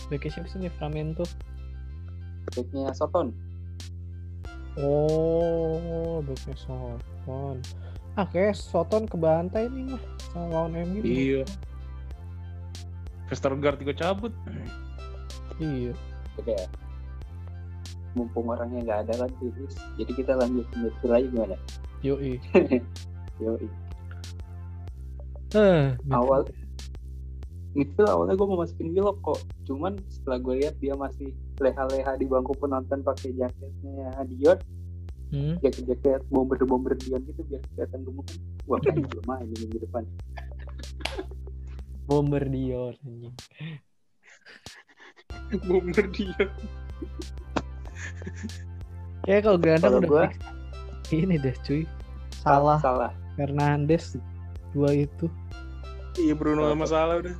backnya 0.06 0.30
siapa 0.30 0.48
sih 0.48 0.58
Livramento 0.62 1.24
backnya 2.54 2.94
Soton 2.94 3.34
Oh, 4.80 6.24
backnya 6.24 6.56
Soton. 6.56 7.60
Ah, 8.16 8.24
kayak 8.24 8.56
Soton 8.56 9.04
kebantai 9.04 9.68
nih 9.68 9.84
mah 9.84 10.02
sama 10.32 10.48
lawan 10.48 10.72
MU. 10.88 11.04
Iya. 11.04 11.44
Vestergaard 13.28 13.84
juga 13.84 13.92
cabut. 13.92 14.32
Iya. 15.60 15.92
udah 16.40 16.64
mumpung 18.12 18.48
orangnya 18.52 18.80
nggak 18.84 19.00
ada 19.08 19.12
kan 19.24 19.30
jadi 19.96 20.12
kita 20.12 20.32
lanjut 20.36 20.66
midfield 20.76 21.12
aja 21.12 21.26
gimana 21.28 21.56
Yoi. 22.02 22.32
yo 23.42 23.56
Eh, 25.52 25.92
awal 26.08 26.48
midfield 27.76 28.08
awalnya 28.08 28.34
gue 28.36 28.46
mau 28.48 28.60
masukin 28.60 28.92
Willock 28.92 29.18
kok 29.20 29.40
cuman 29.68 30.00
setelah 30.08 30.38
gue 30.40 30.54
lihat 30.64 30.74
dia 30.80 30.96
masih 30.96 31.32
leha-leha 31.60 32.16
di 32.16 32.26
bangku 32.28 32.56
penonton 32.56 33.04
pakai 33.04 33.32
jaketnya 33.36 34.12
Dior 34.28 34.58
Hmm. 35.32 35.56
jaket-jaket 35.64 36.20
bomber-bomber 36.28 36.92
Dion 36.92 37.24
gitu 37.24 37.40
biar 37.48 37.64
kelihatan 37.72 38.04
gemuk 38.04 38.28
kan 38.28 38.36
wah 38.68 38.76
kayaknya 38.84 39.08
belum 39.08 39.24
main 39.24 39.48
minggu 39.48 39.80
depan 39.80 40.04
Bomber 42.04 42.44
Dior 42.52 42.92
anjing. 43.00 43.32
Bomber 45.68 46.04
dia. 46.12 46.36
Kayak 49.22 49.40
kalau 49.44 49.58
gelandang 49.58 49.90
Kalau 49.90 50.00
udah 50.00 50.10
gua- 50.10 50.30
fix. 50.30 50.42
Ini 51.12 51.34
deh 51.36 51.56
cuy. 51.62 51.82
Salah 52.32 52.78
salah 52.78 53.12
Fernandes 53.34 54.16
dua 54.72 54.90
itu. 54.92 55.28
Iya 56.16 56.34
Bruno 56.34 56.66
sama 56.66 56.84
Salah 56.84 57.16
udah. 57.18 57.36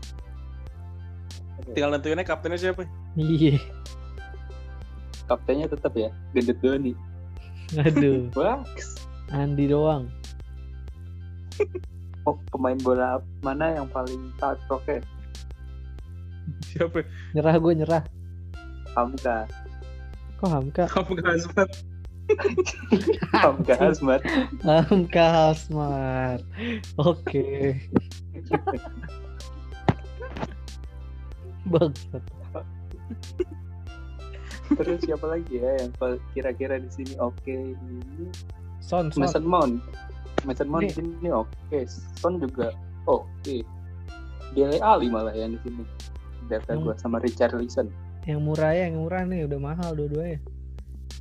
Tinggal 1.72 1.90
nentuinnya 1.90 2.22
kaptennya 2.22 2.58
siapa. 2.58 2.84
Iya. 3.14 3.61
kaptennya 5.22 5.64
tetap 5.64 5.94
ya 5.94 6.11
gendut 6.32 6.58
Doni 6.61 6.92
Aduh, 7.78 8.28
wah 8.37 8.61
Andi 9.30 9.64
doang. 9.64 10.12
oh 12.28 12.37
pemain 12.50 12.76
bola 12.76 13.16
mana 13.40 13.72
yang 13.72 13.88
paling 13.88 14.28
taat 14.37 14.61
prokes 14.66 15.00
Siapa? 16.62 17.00
Nyerah 17.32 17.56
gue 17.56 17.72
nyerah. 17.75 18.02
Hamka 18.92 19.49
Kok 20.42 20.50
Hamka? 20.50 20.84
Kamu 20.90 21.14
gak 21.22 21.38
sempat. 21.38 21.68
Hamka 23.30 23.75
Asmat 23.78 24.22
Hamka 24.66 25.25
Hasmar. 25.30 26.42
Oke. 26.99 27.78
Bangsat. 31.70 32.22
Terus 34.72 34.99
siapa 35.06 35.26
lagi 35.30 35.62
ya 35.62 35.78
yang 35.78 35.92
kira-kira 36.32 36.80
di 36.80 36.90
sini 36.90 37.14
oke 37.20 37.52
ini 37.52 38.26
Son, 38.82 39.14
Son. 39.14 39.22
Mason 39.22 39.44
Mount. 39.46 39.78
Mason 40.42 40.66
Mount 40.66 40.90
di 40.90 40.94
sini 40.99 41.30
oke. 41.30 41.78
Son 42.18 42.42
juga 42.42 42.75
oke. 43.06 43.62
Dele 44.58 44.82
Ali 44.82 45.06
malah 45.06 45.37
yang 45.38 45.54
di 45.54 45.61
sini. 45.62 45.84
Data 46.50 46.75
Hmm. 46.75 46.82
gua 46.90 46.94
sama 46.99 47.22
Richard 47.22 47.54
Leeson. 47.54 47.87
Yang 48.22 48.40
murah 48.40 48.70
ya, 48.70 48.86
yang 48.86 49.02
murah 49.02 49.26
nih 49.26 49.50
udah 49.50 49.58
mahal 49.58 49.98
dua-duanya. 49.98 50.38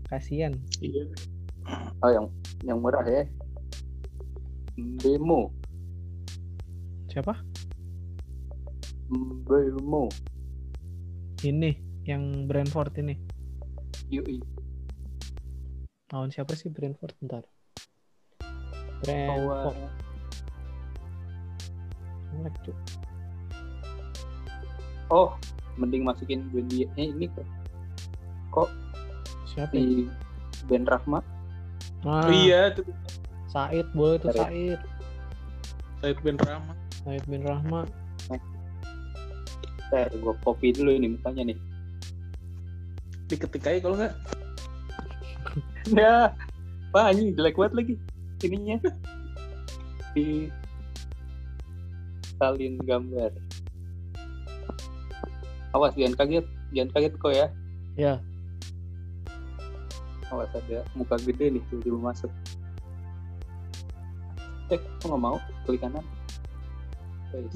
Kasian. 0.06 0.54
Iya. 0.84 1.10
Oh 2.04 2.12
yang 2.14 2.28
yang 2.62 2.78
murah 2.82 3.06
ya. 3.06 3.26
Bemo, 4.78 5.50
Siapa? 7.12 7.36
Bemo, 9.12 10.08
Ini 11.44 11.76
yang 12.08 12.48
Brentford 12.48 12.96
ini. 13.04 13.20
Yui. 14.08 14.40
Lawan 16.16 16.32
siapa 16.32 16.56
sih 16.56 16.72
Brentford? 16.72 17.12
Bawa 19.04 19.04
Brentford. 19.04 19.76
Oh, 25.12 25.36
mending 25.76 26.04
masukin 26.04 26.48
Buendia. 26.50 26.88
Eh 26.96 27.08
ini 27.10 27.28
kok 28.52 28.68
Siapa? 29.48 29.72
ya? 29.72 29.84
si 29.84 30.08
Ben 30.68 30.84
Rahma. 30.84 31.20
Ah, 32.02 32.28
Iya, 32.28 32.74
itu 32.74 32.82
Said 33.48 33.88
boleh 33.92 34.18
tuh 34.20 34.32
Said. 34.32 34.48
Said. 34.48 34.82
Said 36.02 36.18
Ben 36.24 36.38
Rahma. 36.40 36.74
Said 37.02 37.24
bin 37.26 37.42
Rahma. 37.44 37.82
Ntar 39.92 40.08
gue 40.16 40.36
copy 40.42 40.72
dulu 40.72 40.96
ini 40.96 41.20
mukanya 41.20 41.52
nih. 41.52 41.58
Diketik 43.28 43.68
aja 43.68 43.80
kalau 43.84 43.96
nggak. 44.00 44.14
Ya, 45.92 46.32
wah 46.94 47.10
ini 47.10 47.34
jelek 47.34 47.58
banget 47.58 47.74
lagi 47.74 47.94
ininya. 48.46 48.78
Di 50.16 50.48
salin 52.38 52.78
gambar. 52.86 53.34
Awas 55.72 55.96
jangan 55.96 56.16
kaget, 56.20 56.46
jangan 56.76 56.90
kaget 56.92 57.14
kok 57.16 57.32
ya. 57.32 57.48
Ya. 57.96 58.14
Awas 60.32 60.52
ada 60.52 60.84
muka 60.96 61.16
gede 61.24 61.56
nih 61.56 61.64
tiba-tiba 61.72 62.00
masuk. 62.00 62.32
Eh, 64.72 64.80
kok 64.80 65.08
nggak 65.08 65.20
mau? 65.20 65.38
Klik 65.68 65.84
kanan. 65.84 66.04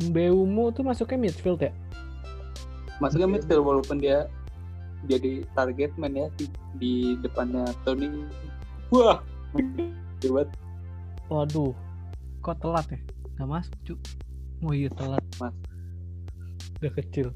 Mbeumo 0.07 0.71
tuh 0.71 0.87
masuknya 0.87 1.27
midfield 1.27 1.59
ya? 1.59 1.71
Masuknya 3.03 3.27
midfield 3.27 3.63
walaupun 3.63 3.99
dia 3.99 4.31
jadi 5.05 5.43
target 5.51 5.91
man 5.99 6.15
ya 6.15 6.27
di, 6.39 6.47
di 6.79 6.93
depannya 7.19 7.67
Tony. 7.83 8.07
Wah, 8.91 9.19
gede 9.55 10.27
banget. 10.31 10.49
Waduh. 11.27 11.75
Kok 12.39 12.55
telat 12.63 12.87
ya? 12.87 12.99
Gak 13.35 13.47
masuk, 13.51 13.75
Cuk. 13.83 13.99
Oh 14.63 14.71
iya 14.71 14.87
telat. 14.95 15.23
Mas. 15.41 15.55
Udah 16.79 16.91
kecil. 16.95 17.27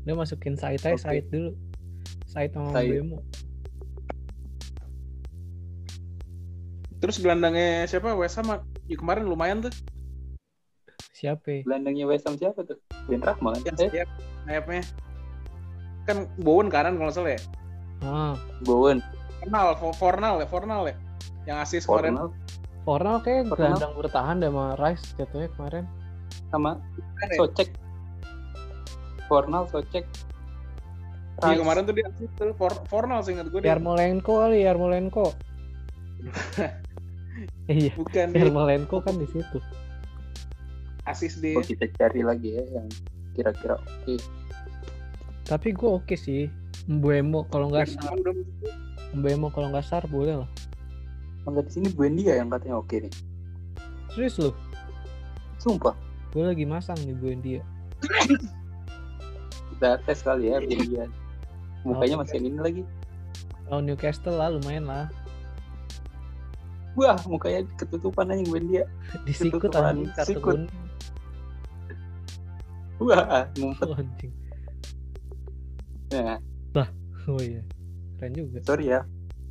Dia 0.00 0.14
masukin 0.14 0.54
Said 0.56 0.80
aja, 0.80 0.92
Oke. 0.92 1.00
Said 1.00 1.24
dulu. 1.28 1.50
Said 2.24 2.50
sama 2.50 2.70
Said. 2.72 2.88
Mbeumo. 2.90 3.18
Terus 7.00 7.16
gelandangnya 7.16 7.88
siapa? 7.88 8.12
West 8.12 8.36
Ham 8.36 8.60
ya, 8.84 8.96
kemarin 8.96 9.24
lumayan 9.24 9.64
tuh. 9.64 9.72
Siapa 11.10 11.44
ya? 11.50 11.60
Gelandangnya 11.64 12.04
West 12.04 12.28
Ham 12.28 12.36
siapa 12.36 12.60
tuh? 12.62 12.76
Ben 13.08 13.20
Rahma 13.20 13.56
kan? 13.56 13.62
Yang 13.64 13.76
Eh, 13.78 13.88
setiap 13.88 14.08
sayapnya. 14.44 14.82
Kan 16.04 16.16
Bowen 16.36 16.68
kanan 16.68 16.96
kalau 16.96 17.08
nggak 17.08 17.16
salah 17.16 17.32
ya. 17.32 17.40
Ah, 18.00 18.34
Bowen, 18.64 19.04
Fornal, 19.40 19.68
Fo- 19.76 19.96
Fornal 19.96 20.34
ya, 20.40 20.48
Fornal 20.48 20.82
ya. 20.88 20.96
Yang 21.44 21.56
asis 21.64 21.82
kemarin. 21.84 22.16
Fornal, 22.16 22.28
Fornal 22.80 23.16
kayak 23.20 23.42
gelandang 23.48 23.92
bertahan 23.96 24.36
deh 24.40 24.48
sama 24.48 24.66
Rice 24.76 25.04
jatuhnya 25.16 25.48
kemarin. 25.54 25.84
sama 26.48 26.70
ya? 27.22 27.36
Socek. 27.36 27.68
Fornal, 29.30 29.70
Socek. 29.70 30.02
Iya 31.40 31.54
Rice. 31.54 31.60
kemarin 31.62 31.82
tuh 31.86 31.94
dia 31.94 32.06
tuh 32.36 32.52
For- 32.52 32.82
Fornal 32.84 33.22
sih 33.22 33.32
ingat 33.32 33.48
gue. 33.48 33.62
Yarmolenko 33.62 34.42
kali, 34.42 34.60
Yarmolenko. 34.60 35.26
iya, 37.70 37.94
Bukan 37.94 38.34
Yarmolenko 38.34 39.00
kan 39.00 39.14
di 39.14 39.24
situ. 39.24 39.58
asis 41.08 41.40
di 41.40 41.56
Oh, 41.56 41.64
kita 41.64 41.88
cari 41.90 42.20
lagi 42.20 42.54
ya 42.54 42.64
yang 42.70 42.86
kira-kira 43.32 43.78
oke. 43.78 44.14
Tapi 45.42 45.68
gue 45.72 45.90
oke 45.90 46.12
sih. 46.14 46.50
Mbeumo 46.86 47.46
kalau 47.48 47.70
nggak 47.70 47.88
sar, 47.88 48.12
Udah- 48.12 48.36
Mbeumo 49.12 49.48
kalau 49.48 49.70
nggak 49.70 49.86
sar 49.86 50.04
boleh 50.06 50.44
lah. 50.44 50.50
Enggak 51.46 51.66
di 51.66 51.72
sini 51.72 51.88
Buendia 51.88 52.36
yang 52.36 52.52
katanya 52.52 52.78
oke 52.78 53.00
nih. 53.00 53.12
Serius 54.12 54.36
lu? 54.36 54.50
Sumpah, 55.56 55.96
Gue 56.30 56.44
lagi 56.44 56.62
masang 56.62 57.00
nih 57.00 57.16
Buendia. 57.16 57.62
kita 59.80 59.96
tes 60.04 60.20
kali 60.20 60.52
ya 60.52 60.60
Buendia. 60.60 61.08
Mukanya 61.88 62.20
masih 62.20 62.36
ini 62.36 62.60
lagi. 62.60 62.84
Kalau 63.64 63.80
Newcastle 63.80 64.36
lah 64.36 64.52
lumayan 64.52 64.84
lah. 64.84 65.08
Wah, 67.00 67.16
mukanya 67.24 67.64
ketutupan 67.80 68.28
aja 68.28 68.44
Buendia. 68.44 68.84
Disikut 69.24 69.72
Ketutupan 69.72 69.96
anjing 69.96 70.12
kartu 70.12 70.36
kuning. 70.36 70.68
Wah, 73.00 73.48
ngumpet. 73.56 73.88
Oh, 73.88 73.96
anjing. 73.96 74.32
Nah, 76.12 76.36
Oh 77.24 77.40
iya. 77.40 77.64
Keren 78.20 78.36
juga. 78.36 78.60
sorry 78.68 78.92
ya. 78.92 79.00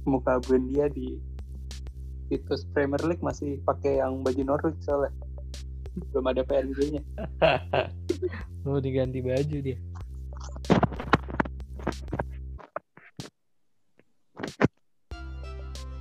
Muka 0.05 0.37
Buendia 0.45 0.93
di 0.93 1.17
situs 2.29 2.69
Premier 2.69 3.01
League 3.01 3.25
masih 3.25 3.57
pakai 3.65 3.97
yang 3.97 4.21
baju 4.21 4.45
Norwich 4.45 4.77
soalnya. 4.85 5.09
Belum 6.13 6.29
ada 6.29 6.45
PNG-nya. 6.45 7.01
Oh 8.69 8.77
diganti 8.85 9.25
baju 9.25 9.57
dia. 9.57 9.81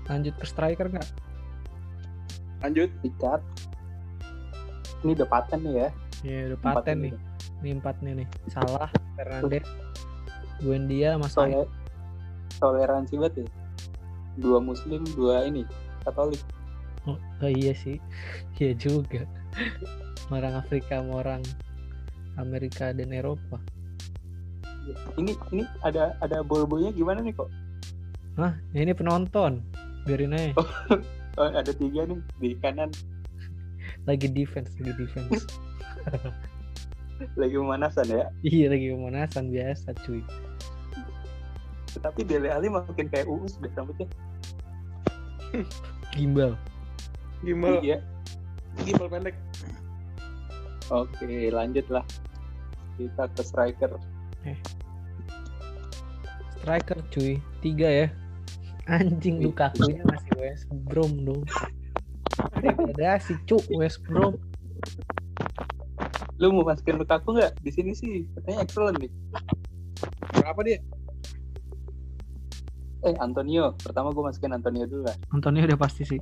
Lanjut 0.09 0.35
ke 0.35 0.45
striker 0.45 0.89
nggak? 0.89 1.09
lanjut. 2.59 2.91
Dicat. 3.01 3.39
Ini 5.07 5.15
udah 5.15 5.29
paten 5.31 5.63
nih 5.63 5.75
ya. 5.79 5.89
Ya 6.27 6.39
udah 6.51 6.59
Empat 6.59 6.75
paten 6.83 6.97
ini. 6.99 7.03
nih. 7.07 7.13
Ini 7.59 7.71
empat 7.79 7.97
nih 8.03 8.13
nih. 8.19 8.29
Salah, 8.51 8.91
Fernandes, 9.15 9.67
Buendia, 10.59 11.15
Mas 11.15 11.31
Said. 11.33 11.55
Tole- 11.55 11.71
toleransi 12.59 13.15
banget 13.15 13.35
ya. 13.39 13.47
Dua 14.39 14.59
muslim, 14.59 15.07
dua 15.15 15.47
ini 15.47 15.63
Katolik. 16.03 16.43
Oh, 17.07 17.15
oh 17.15 17.51
iya 17.51 17.71
sih. 17.73 18.03
Iya 18.59 18.75
juga. 18.75 19.23
orang 20.29 20.59
Afrika 20.59 20.99
sama 20.99 21.23
orang 21.23 21.43
Amerika 22.35 22.91
dan 22.91 23.15
Eropa. 23.15 23.63
Ini 25.15 25.31
ini 25.55 25.63
ada 25.87 26.19
ada 26.19 26.43
bol-bolnya 26.43 26.91
gimana 26.91 27.23
nih 27.23 27.39
kok? 27.39 27.47
Hah, 28.35 28.59
ini 28.75 28.91
penonton. 28.91 29.63
Biarin 30.05 30.35
aja. 30.35 30.53
Oh, 31.39 31.47
ada 31.47 31.71
tiga 31.71 32.03
nih 32.03 32.19
di 32.43 32.59
kanan 32.59 32.91
Lagi 34.11 34.27
defense, 34.27 34.75
lagi 34.75 34.91
defense. 34.99 35.47
lagi 37.39 37.55
pemanasan 37.55 38.11
ya. 38.11 38.27
iya, 38.43 38.67
lagi 38.67 38.91
pemanasan 38.91 39.47
biasa, 39.47 39.95
cuy. 40.03 40.19
Tetapi 41.95 42.27
Dele 42.27 42.51
Ali 42.51 42.67
makin 42.67 43.07
kayak 43.07 43.31
uus 43.31 43.55
deh 43.63 43.71
rambutnya. 43.71 44.11
Gimbal. 46.19 46.59
Gimbal, 47.47 47.87
Iya. 47.87 48.03
gimbal 48.83 49.07
pendek. 49.07 49.39
Oke, 50.91 51.55
lanjut 51.55 51.87
lah. 51.87 52.03
Kita 52.99 53.31
ke 53.31 53.43
striker. 53.47 53.95
Striker 56.59 56.99
cuy, 57.15 57.39
tiga 57.63 57.87
ya. 57.87 58.07
Anjing 58.89 59.45
Wih. 59.45 59.53
Lukaku-nya 59.53 60.01
masih 60.09 60.33
West 60.41 60.67
Brom 60.89 61.13
dong. 61.29 61.45
Degradasi 62.65 63.37
cuk 63.45 63.61
West 63.77 64.01
Brom. 64.09 64.41
Lu 66.41 66.57
mau 66.57 66.65
masukin 66.65 66.97
Lukaku 66.97 67.37
nggak? 67.37 67.53
Di 67.61 67.71
sini 67.71 67.93
sih 67.93 68.25
katanya 68.33 68.65
excellent 68.65 68.97
nih. 68.97 69.13
Berapa 70.41 70.61
dia? 70.65 70.81
Eh, 73.05 73.15
Antonio. 73.21 73.77
Pertama 73.77 74.09
gue 74.17 74.25
masukin 74.25 74.57
Antonio 74.57 74.89
dulu 74.89 75.05
lah. 75.05 75.17
Antonio 75.37 75.69
udah 75.69 75.79
pasti 75.79 76.09
sih. 76.09 76.21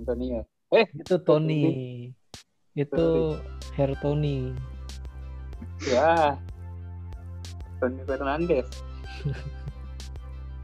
Antonio. 0.00 0.40
Itu 0.72 1.20
Tony. 1.20 1.62
Itu 2.72 3.36
Hair 3.76 3.92
Tony. 4.00 4.56
Ya. 5.84 6.40
Tony 7.76 8.00
Fernandes. 8.08 8.72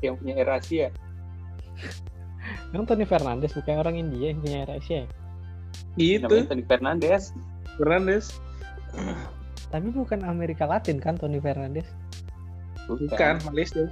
yang 0.03 0.17
punya 0.17 0.35
Erasia. 0.41 0.89
Emang 2.73 2.87
Tony 2.87 3.05
Fernandes 3.07 3.53
bukan 3.55 3.75
orang 3.83 3.97
India 3.99 4.33
yang 4.33 4.41
punya 4.43 4.67
Asia. 4.67 5.07
ya? 5.99 6.23
Namanya 6.23 6.47
Tony 6.55 6.65
Fernandes. 6.65 7.23
Fernandes. 7.77 8.27
Tapi 9.71 9.89
bukan 9.95 10.27
Amerika 10.27 10.67
Latin 10.67 10.99
kan 10.99 11.15
Tony 11.19 11.39
Fernandes. 11.39 11.87
Bukan, 12.91 13.39
Malaysia. 13.47 13.87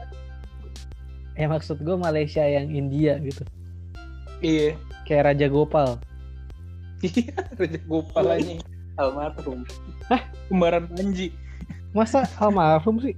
Ya 1.38 1.47
maksud 1.47 1.79
gue 1.87 1.94
Malaysia 1.94 2.42
yang 2.42 2.66
India 2.71 3.18
gitu. 3.23 3.47
Iya. 4.42 4.75
Kayak 5.07 5.35
Raja 5.35 5.47
Gopal. 5.47 5.90
Iya, 6.99 7.31
Raja 7.55 7.79
Gopal 7.87 8.27
aja. 8.27 8.59
almarhum 8.99 9.62
Kembaran 10.51 10.90
Panji. 10.90 11.31
Masa 11.94 12.27
almarhum 12.42 12.99
sih? 12.99 13.14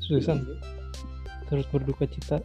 Susan 0.00 0.48
terus 1.52 1.68
berduka 1.68 2.08
cita. 2.08 2.40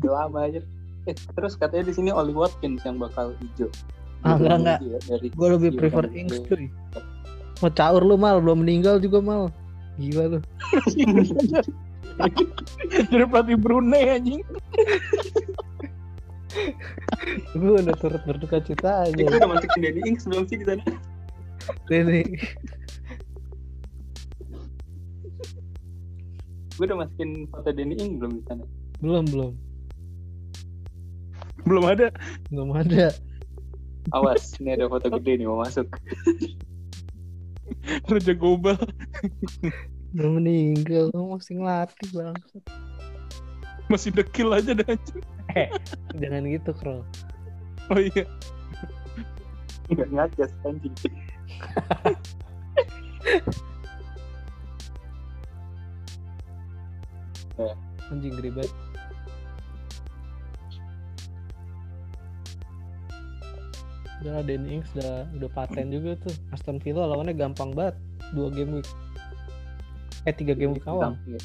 udah 0.00 0.12
lama 0.24 0.48
aja 0.48 0.60
eh, 1.04 1.16
terus 1.36 1.60
katanya 1.60 1.92
di 1.92 1.94
sini 1.94 2.08
Oli 2.08 2.32
Watkins 2.32 2.80
yang 2.88 2.96
bakal 2.96 3.36
hijau 3.36 3.68
Ah, 4.22 4.38
enggak, 4.38 4.54
enggak. 4.62 4.78
Iya, 4.86 4.98
dari 5.02 5.28
Gue 5.34 5.48
lebih 5.50 5.70
Iya, 5.74 5.78
prefer. 5.82 6.04
Ings 6.14 6.38
cuy. 6.46 6.70
Mau 7.58 7.70
caur 7.74 8.02
lu 8.06 8.14
mal, 8.14 8.38
belum 8.38 8.62
meninggal 8.62 9.02
juga 9.02 9.18
mal. 9.18 9.50
Gila 9.98 10.38
lu. 10.38 10.40
Dari 13.10 13.24
pelatih 13.26 13.58
Brunei 13.58 14.14
anjing. 14.14 14.46
Gue 17.50 17.82
udah 17.82 17.96
turut 17.98 18.22
berduka 18.22 18.62
cita 18.62 19.10
aja. 19.10 19.10
Gue 19.10 19.26
udah 19.26 19.50
masukin 19.58 19.90
Danny 19.90 20.00
Ings 20.06 20.22
belum 20.22 20.46
sih 20.46 20.62
di 20.62 20.70
sana 20.70 20.82
Ini 21.90 22.22
gue 26.82 26.90
udah 26.90 27.06
masukin 27.06 27.46
foto 27.46 27.70
Danny 27.70 27.94
Ings 27.94 28.18
belum 28.18 28.32
di 28.34 28.42
sana 28.50 28.66
belum 28.98 29.24
belum 29.30 29.54
Belum 31.62 31.86
ada. 31.86 32.10
belum 32.50 32.74
ada. 32.74 33.14
awas 34.10 34.58
ini 34.58 34.74
ada 34.74 34.90
foto 34.90 35.06
gede 35.14 35.38
nih 35.38 35.46
mau 35.46 35.62
masuk 35.62 35.86
Raja 38.10 38.34
Gobal. 38.34 38.74
Belum 40.10 40.42
meninggal, 40.42 41.14
lu 41.14 41.38
masih 41.38 41.62
ngelatih 41.62 42.10
bang. 42.10 42.34
Masih 43.86 44.10
dekil 44.10 44.50
aja 44.50 44.74
dah 44.74 44.90
anjing. 44.90 45.22
Jangan 46.18 46.42
gitu, 46.50 46.70
Kro. 46.74 47.06
Oh 47.94 48.00
iya. 48.02 48.26
nggak 49.86 50.10
ngajas 50.10 50.50
anjing 50.66 50.94
Anjing 58.10 58.36
ribet. 58.38 58.70
Udah 64.22 64.38
lah, 64.38 64.42
Danny 64.46 64.78
Ings 64.78 64.86
udah, 64.94 65.26
udah 65.34 65.50
paten 65.50 65.90
juga 65.90 66.14
tuh. 66.22 66.34
Aston 66.54 66.78
Villa 66.78 67.10
lawannya 67.10 67.34
gampang 67.34 67.74
banget. 67.74 67.98
Dua 68.30 68.48
game 68.54 68.78
week. 68.78 68.88
Eh, 70.22 70.30
tiga 70.30 70.54
game 70.54 70.78
week 70.78 70.86
awal. 70.86 71.18
Iya. 71.26 71.40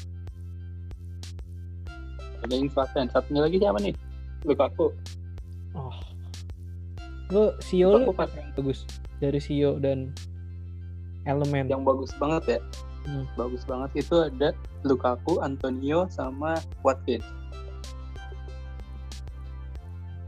Danny 2.38 2.56
Ings 2.62 2.74
paten 2.74 3.10
satunya 3.10 3.42
lagi 3.42 3.58
siapa 3.58 3.82
nih 3.82 3.94
Lukaku 4.46 4.94
Oh. 5.74 5.90
Lu 7.34 7.50
Sio 7.58 7.98
lu 7.98 8.14
bagus. 8.14 8.86
Dari 9.18 9.42
Sio 9.42 9.74
dan 9.82 10.14
Elemen. 11.26 11.66
yang 11.66 11.82
bagus 11.82 12.14
banget 12.16 12.56
ya 12.56 12.60
Hmm. 13.04 13.24
bagus 13.34 13.64
banget 13.64 14.04
itu 14.04 14.14
ada 14.20 14.52
Lukaku, 14.86 15.42
Antonio 15.42 16.06
sama 16.10 16.58
Watkins 16.86 17.26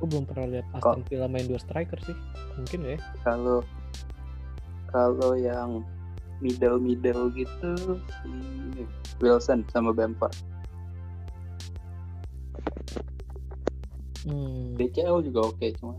Gue 0.00 0.08
belum 0.08 0.24
pernah 0.24 0.46
lihat 0.48 0.66
Aston 0.80 1.04
Villa 1.12 1.28
main 1.28 1.44
dua 1.44 1.60
striker 1.60 2.00
sih. 2.00 2.16
Mungkin 2.56 2.80
ya. 2.88 2.96
kalau 3.20 3.60
kalau 4.88 5.36
yang 5.36 5.84
middle 6.40 6.80
middle 6.80 7.28
gitu 7.36 8.00
si 8.24 8.32
Wilson 9.20 9.62
sama 9.70 9.92
Bamford 9.92 10.32
Hmm. 14.20 14.76
DCL 14.76 15.24
juga 15.24 15.48
oke 15.48 15.64
cuman 15.80 15.96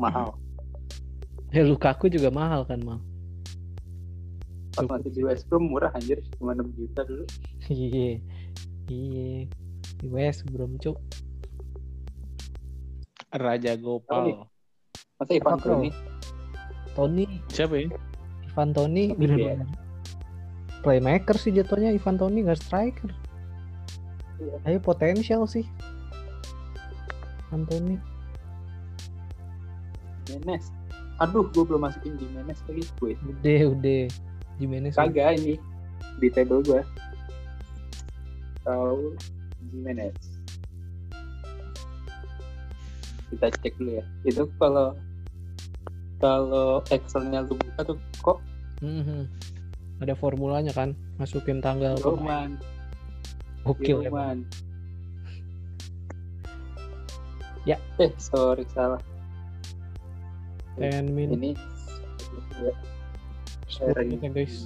mahal 0.00 0.32
Ya 1.52 1.60
Lukaku 1.60 2.08
juga 2.08 2.32
mahal 2.32 2.64
kan 2.64 2.80
mal. 2.80 2.96
Pas 4.72 4.88
masih 4.88 5.12
di 5.12 5.22
West 5.24 5.44
Brom 5.48 5.68
murah 5.68 5.92
anjir 5.92 6.16
cuma 6.40 6.56
6 6.56 6.64
juta 6.80 7.04
dulu 7.04 7.24
Iya. 7.68 8.20
Iya. 8.88 9.46
Di 10.00 10.06
West 10.08 10.48
Brom 10.48 10.80
cuk. 10.80 10.96
Raja? 13.32 13.76
Gopal. 13.76 14.48
masa 15.16 15.32
Ivan? 15.32 15.56
Toney 15.62 15.90
Tony, 16.92 17.24
Siapa 17.48 17.74
ya? 17.78 17.88
Ivan 18.52 18.70
Tony 18.76 19.16
bener-bener 19.16 19.64
playmaker 20.82 21.38
sih 21.38 21.54
jatuhnya 21.54 21.94
Ivan 21.94 22.18
Tony 22.18 22.42
nggak 22.44 22.58
striker. 22.60 23.08
Iya. 24.42 24.56
Ayo 24.66 24.78
potensial 24.82 25.46
sih. 25.46 25.64
Ivan 27.48 27.64
Tony. 27.68 27.96
Jimenez 30.26 30.72
aduh 31.20 31.46
gue 31.54 31.62
belum 31.62 31.86
masukin 31.86 32.18
Jimenez 32.18 32.58
lagi 32.66 32.82
gue 32.98 33.12
Udah, 33.14 33.62
udah. 33.78 34.04
Jimenez. 34.56 34.92
kagak 34.92 35.36
ini 35.36 35.56
di 36.16 36.28
table 36.28 36.60
gue 36.62 36.82
tahu 38.62 39.16
Jimenez 39.68 40.14
kita 43.28 43.48
cek 43.54 43.74
dulu 43.76 43.96
ya 43.96 44.04
itu 44.22 44.44
kalau 44.56 44.92
kalau 46.18 46.78
Excelnya 46.88 47.40
lu 47.40 47.56
buka 47.56 47.80
tuh 47.84 47.98
kok 48.18 48.38
Mhm. 48.78 49.30
Ada 49.98 50.12
formulanya 50.12 50.74
kan, 50.74 50.90
masukin 51.14 51.62
tanggal. 51.62 51.94
Roman 51.96 52.58
Gokil 53.62 54.02
ya. 54.02 54.10
Roman 54.10 54.42
Ya. 57.62 57.78
eh 57.96 58.10
sorry 58.18 58.66
salah 58.68 58.98
10 60.74 61.06
min. 61.06 61.30
ini 61.32 61.50
ya, 62.58 62.74
10 63.72 63.96
menit 64.04 64.20
ya 64.20 64.30
guys. 64.30 64.56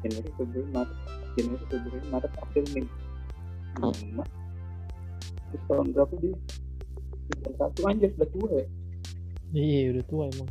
Januari 0.00 0.30
Februari 0.32 0.68
Maret. 0.72 0.96
Januari 1.36 1.64
Februari 1.68 2.08
Maret 2.08 2.32
April 2.40 2.64
Mei. 2.72 2.86
Lima. 3.80 4.24
Terus 5.50 5.62
tahun 5.68 5.86
berapa 5.92 6.14
dia? 6.20 6.34
Sembilan 7.30 7.54
satu 7.58 7.80
anjir 7.86 8.10
udah 8.16 8.30
tua 8.32 8.48
ya? 8.54 8.66
Iya, 9.50 9.80
udah 9.94 10.04
tua 10.08 10.22
emang. 10.30 10.50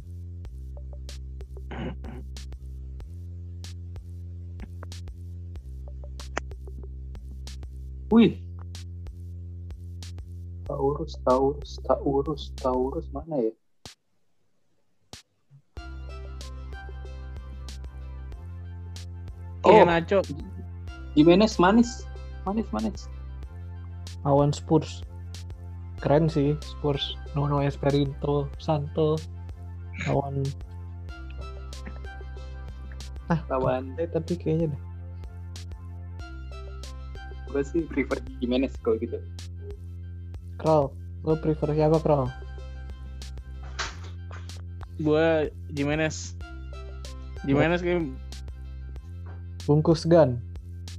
Taurus 10.99 11.15
Taurus 11.23 11.71
Taurus 11.87 12.43
Taurus 12.59 13.07
mana 13.15 13.35
ya 13.39 13.53
Iya 19.63 19.83
Oh. 19.83 19.87
Nacho. 19.87 20.19
Jimenez 21.15 21.55
manis 21.55 22.03
manis 22.43 22.67
manis 22.75 23.07
Awan 24.27 24.51
Spurs. 24.51 25.03
Keren 26.03 26.27
sih 26.27 26.59
Spurs. 26.63 27.15
Nono 27.31 27.63
Espirito, 27.63 28.51
Santo, 28.59 29.15
Awan. 30.11 30.43
Ah, 33.31 33.39
lawan 33.47 33.95
eh, 33.95 34.07
tapi 34.11 34.35
kayaknya 34.35 34.75
deh. 34.75 34.81
gue 37.49 37.63
sih 37.65 37.81
prefer 37.87 38.21
Jimenez 38.37 38.73
kalau 38.85 39.01
gitu 39.01 39.17
Kroll, 40.59 40.91
lo 41.23 41.39
prefer 41.39 41.71
siapa 41.71 42.03
Kroll? 42.03 42.27
Gue 44.99 45.55
Jimenez. 45.71 46.35
Jimenez 47.47 47.79
kayak 47.79 48.03
Bungkus 49.63 50.03
Gan. 50.03 50.43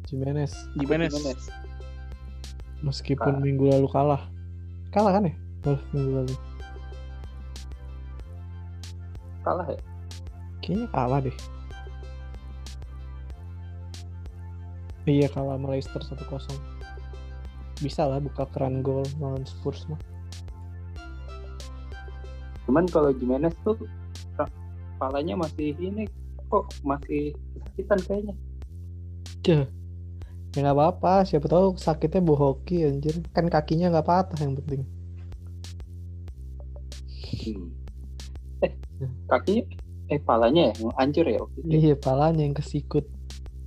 Jimenez. 0.09 0.57
Jimenez. 0.81 1.12
Meskipun 2.81 3.37
Kalah. 3.37 3.44
minggu 3.44 3.68
lalu 3.68 3.88
kalah. 3.92 4.23
Kalah 4.88 5.12
kan 5.20 5.29
ya? 5.29 5.35
Wolves 5.68 5.85
minggu 5.92 6.12
lalu. 6.25 6.37
kalah 9.40 9.64
ya 9.73 9.81
Kayaknya 10.61 10.87
kalah 10.92 11.20
deh. 11.25 11.37
Iya 15.09 15.27
kalah 15.33 15.57
sama 15.57 15.66
Leicester 15.73 16.01
1-0. 16.05 16.80
Bisa 17.81 18.05
lah 18.05 18.21
buka 18.21 18.45
keran 18.53 18.85
gol 18.85 19.05
lawan 19.19 19.45
Spurs 19.49 19.88
mah. 19.88 20.01
cuman 22.69 22.87
kalau 22.87 23.11
Jimenez 23.11 23.51
tuh 23.66 23.75
kepalanya 24.38 25.35
masih 25.35 25.75
ini 25.83 26.07
kok 26.47 26.71
masih 26.87 27.35
kesakitan 27.59 27.99
kayaknya 28.07 28.35
Ceh. 29.40 29.64
Ya 30.51 30.59
nggak 30.66 30.77
apa-apa, 30.77 31.25
siapa 31.25 31.47
tahu 31.49 31.79
sakitnya 31.79 32.21
bawa 32.21 32.53
hoki 32.53 32.85
anjir. 32.85 33.23
Kan 33.33 33.49
kakinya 33.49 33.88
nggak 33.88 34.05
patah 34.05 34.38
yang 34.43 34.59
penting. 34.59 34.83
eh 38.66 38.73
kakinya 39.31 39.64
eh 40.11 40.21
palanya 40.21 40.75
ya 40.75 40.85
yang 40.85 40.93
hancur 40.99 41.25
ya 41.25 41.38
waktu 41.40 41.59
itu. 41.64 41.71
Iya, 41.71 41.95
palanya 41.97 42.43
yang 42.45 42.53
kesikut 42.53 43.07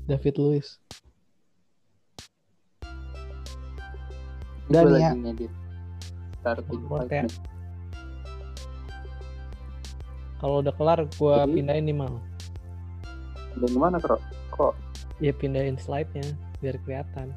David 0.05 0.35
Luiz. 0.37 0.77
Gue 4.67 4.73
Dan 4.73 4.85
lagi 4.89 5.03
ya. 5.03 5.11
ngedit 5.13 5.51
starting 6.39 6.81
ya. 7.07 7.23
nih. 7.23 7.35
Kalau 10.37 10.59
udah 10.59 10.73
kelar 10.75 10.99
gua 11.15 11.47
Jadi- 11.47 11.55
pindahin 11.55 11.85
nih, 11.87 11.95
Mal. 11.95 12.13
Dan 13.55 13.69
gimana 13.71 13.95
kok? 13.97 14.19
Kok 14.51 14.73
Ya 15.21 15.31
pindahin 15.31 15.79
slide-nya 15.79 16.25
biar 16.59 16.75
kelihatan. 16.83 17.31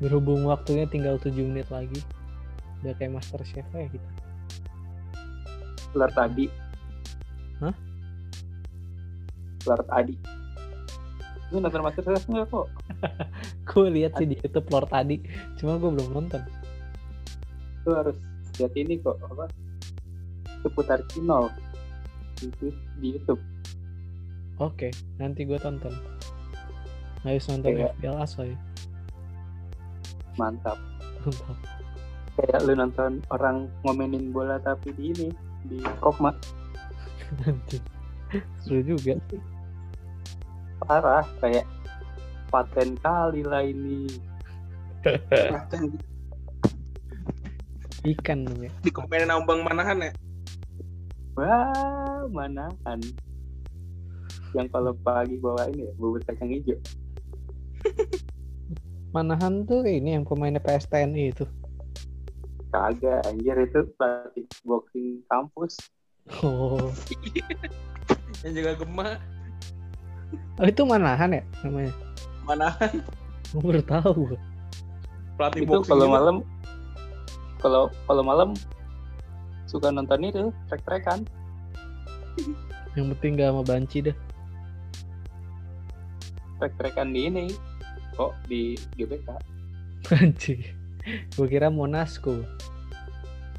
Berhubung 0.00 0.48
waktunya 0.48 0.88
tinggal 0.88 1.20
7 1.20 1.44
menit 1.44 1.68
lagi. 1.68 2.00
Udah 2.80 2.96
kayak 2.96 3.20
Master 3.20 3.42
Chef 3.44 3.66
ya 3.70 3.86
kita. 3.86 4.10
kelar 5.92 6.08
tadi? 6.16 6.48
Hah? 7.60 7.74
Kelar 9.60 9.84
tadi. 9.84 10.16
Lu 11.52 11.60
nonton 11.60 11.84
Master 11.84 12.02
Chef 12.02 12.24
nggak 12.24 12.48
kok? 12.48 12.66
Gue 13.68 13.86
lihat 13.92 14.16
sih 14.16 14.24
di 14.24 14.36
YouTube 14.36 14.68
lore 14.68 14.88
tadi, 14.88 15.16
cuma 15.56 15.76
gue 15.76 15.90
belum 15.92 16.10
nonton. 16.10 16.40
Lu 17.84 17.92
harus 17.92 18.16
lihat 18.56 18.72
ini 18.72 18.96
kok 18.98 19.20
apa? 19.22 19.46
Seputar 20.64 21.04
Kinol 21.10 21.52
itu 22.40 22.72
di 22.98 23.08
YouTube. 23.12 23.40
Oke, 24.56 24.88
nanti 25.16 25.44
gue 25.44 25.58
tonton. 25.58 25.92
Harus 27.22 27.44
nonton 27.46 27.70
Kayak- 27.70 27.94
FPL 27.96 28.16
Aso 28.16 28.42
ya. 28.42 28.56
Mantap. 30.34 30.78
Mantap. 31.22 31.58
Kayak 32.32 32.60
lu 32.64 32.72
nonton 32.72 33.20
orang 33.28 33.68
ngomenin 33.84 34.32
bola 34.32 34.56
tapi 34.58 34.88
di 34.96 35.12
ini 35.12 35.28
di 35.68 35.78
Kokma 36.00 36.32
nanti. 37.44 37.76
Seru 38.64 38.80
juga. 38.86 39.20
Parah 40.84 41.24
kayak 41.38 41.66
paten 42.50 42.98
kali 43.00 43.42
lah 43.46 43.62
ini. 43.64 44.06
Paten 45.26 45.96
Ikan 48.02 48.42
namanya. 48.42 48.74
di 48.82 48.90
komenin 48.90 49.30
sama 49.30 49.46
Bang 49.46 49.62
Manahan 49.62 50.10
ya. 50.10 50.12
Wah, 51.38 52.26
manahan. 52.28 52.98
Yang 54.52 54.68
kalau 54.68 54.92
pagi 55.00 55.38
bawa 55.38 55.70
ini 55.70 55.86
ya, 55.88 55.92
bubur 55.96 56.20
kacang 56.26 56.50
hijau. 56.50 56.76
Manahan 59.16 59.64
tuh 59.64 59.86
ini 59.86 60.18
yang 60.18 60.26
pemainnya 60.26 60.60
PSTNI 60.60 61.30
itu. 61.30 61.46
Kagak, 62.72 63.22
anjir 63.28 63.56
itu 63.60 63.80
pelatih 63.96 64.48
boxing 64.66 65.20
kampus. 65.30 65.78
Oh, 66.42 66.90
Yang 68.42 68.52
juga 68.60 68.72
gemak. 68.82 69.16
Oh 70.60 70.66
itu 70.66 70.82
Manahan 70.84 71.30
ya 71.38 71.42
namanya? 71.64 71.92
Manahan 72.44 72.92
Gue 73.52 73.60
baru 73.60 73.82
tahu. 73.84 74.22
pelatih 75.36 75.64
itu 75.64 75.72
boxing 75.72 75.90
kalau 75.90 76.06
malam 76.08 76.36
kalau 77.58 77.82
kalau 78.04 78.22
malam 78.22 78.48
suka 79.64 79.88
nonton 79.88 80.24
itu 80.24 80.52
trek-trekan 80.68 81.24
Yang 82.92 83.06
penting 83.16 83.30
gak 83.40 83.48
sama 83.52 83.62
banci 83.64 83.98
dah. 84.04 84.16
trek-trekan 86.60 87.10
di 87.10 87.20
ini 87.26 87.46
kok 88.14 88.36
di 88.46 88.76
GBK 88.94 89.28
Banci. 90.04 90.54
Gue 91.34 91.46
kira 91.48 91.72
Monasco. 91.72 92.44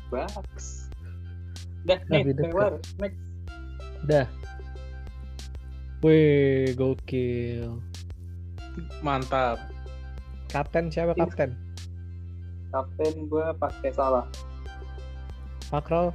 Baks 0.08 0.88
dah 1.84 2.00
nih 2.08 2.32
keluar 2.32 2.80
next 2.96 3.20
Dah. 4.06 4.28
Wih, 6.04 6.76
gokil. 6.76 7.80
Mantap. 9.00 9.56
Kapten 10.52 10.92
siapa 10.92 11.16
kapten? 11.16 11.56
kapten 12.74 13.30
gue 13.30 13.46
pakai 13.62 13.94
salah 13.94 14.26
Makrol. 15.70 16.10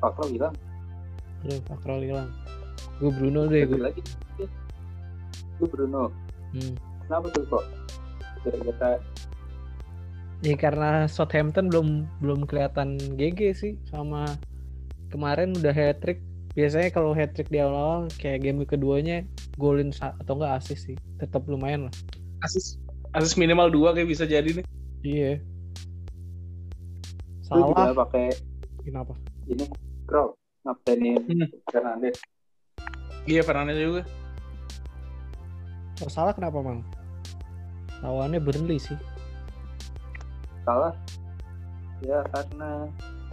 Fakro 0.00 0.24
bilang 0.32 0.54
Aduh, 1.44 1.60
Makrol 1.68 2.00
hilang. 2.04 2.28
Gue 2.96 3.10
Bruno 3.12 3.44
deh. 3.46 3.68
Gue. 3.68 3.80
lagi 3.80 4.00
itu 5.56 5.64
Bruno 5.72 6.12
Hmm. 6.56 6.72
kenapa 7.04 7.26
tuh 7.36 7.44
kok 7.48 7.64
kira-kira 8.40 8.96
Ya 10.44 10.52
karena 10.54 11.08
Southampton 11.08 11.72
belum 11.72 12.04
belum 12.20 12.44
kelihatan 12.44 13.00
GG 13.16 13.40
sih 13.56 13.72
sama 13.88 14.36
kemarin 15.08 15.56
udah 15.56 15.72
hat 15.72 16.04
trick. 16.04 16.20
Biasanya 16.52 16.88
kalau 16.92 17.12
hat 17.16 17.32
trick 17.36 17.48
di 17.48 17.60
awal-awal 17.60 18.08
kayak 18.20 18.44
game 18.44 18.64
keduanya 18.64 19.24
golin 19.56 19.92
atau 19.96 20.36
enggak 20.36 20.60
asis 20.60 20.92
sih. 20.92 20.96
Tetap 21.16 21.48
lumayan 21.48 21.88
lah. 21.88 21.94
Asis 22.44 22.76
asis 23.16 23.34
minimal 23.40 23.72
dua 23.72 23.96
kayak 23.96 24.12
bisa 24.12 24.28
jadi 24.28 24.60
nih. 24.60 24.66
Iya. 25.00 25.32
lu 27.46 27.70
juga 27.70 27.94
Salah. 27.94 27.98
pakai 28.06 28.26
Kenapa? 28.82 29.14
ini 29.46 29.64
Kroll 30.04 30.34
ngaptenin 30.66 31.22
Hmm. 31.22 31.46
Fernandes 31.70 32.18
Iya 33.26 33.40
Fernandes 33.42 33.78
juga. 33.78 34.02
Oh, 36.04 36.10
salah 36.12 36.34
kenapa 36.36 36.60
mang? 36.60 36.84
Lawannya 38.04 38.38
Burnley 38.42 38.76
sih. 38.76 38.98
Salah 40.66 40.92
ya 42.02 42.20
karena 42.28 42.90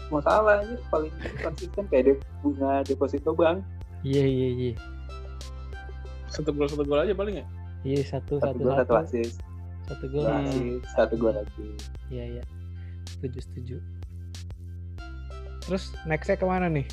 mau 0.07 0.21
salah 0.21 0.61
aja 0.61 0.77
paling 0.87 1.11
konsisten 1.41 1.83
kayak 1.87 2.03
de- 2.07 2.23
bunga 2.39 2.85
deposito 2.85 3.33
bank 3.33 3.65
Iya 4.03 4.19
iya 4.21 4.47
iya. 4.51 4.71
Satu 6.27 6.51
gol 6.51 6.67
satu 6.67 6.83
gol 6.83 6.99
aja 6.99 7.15
paling 7.15 7.39
ya. 7.39 7.45
Iya 7.81 8.03
satu 8.05 8.35
satu 8.37 8.51
satu 8.51 8.59
gol 8.59 8.73
satu 8.73 8.83
satu 8.83 8.93
asis 8.99 9.29
satu 9.83 10.05
gol. 10.07 10.23
Hmm. 10.23 10.43
asis 10.43 10.83
satu 10.91 11.13
gol 11.15 11.31
lagi 11.31 11.67
Iya 12.07 12.23
iya. 12.29 12.43
Setuju 13.07 13.39
setuju. 13.41 13.75
Terus 15.63 15.95
nextnya 16.03 16.35
ke 16.35 16.43
mana 16.43 16.67
nih? 16.67 16.83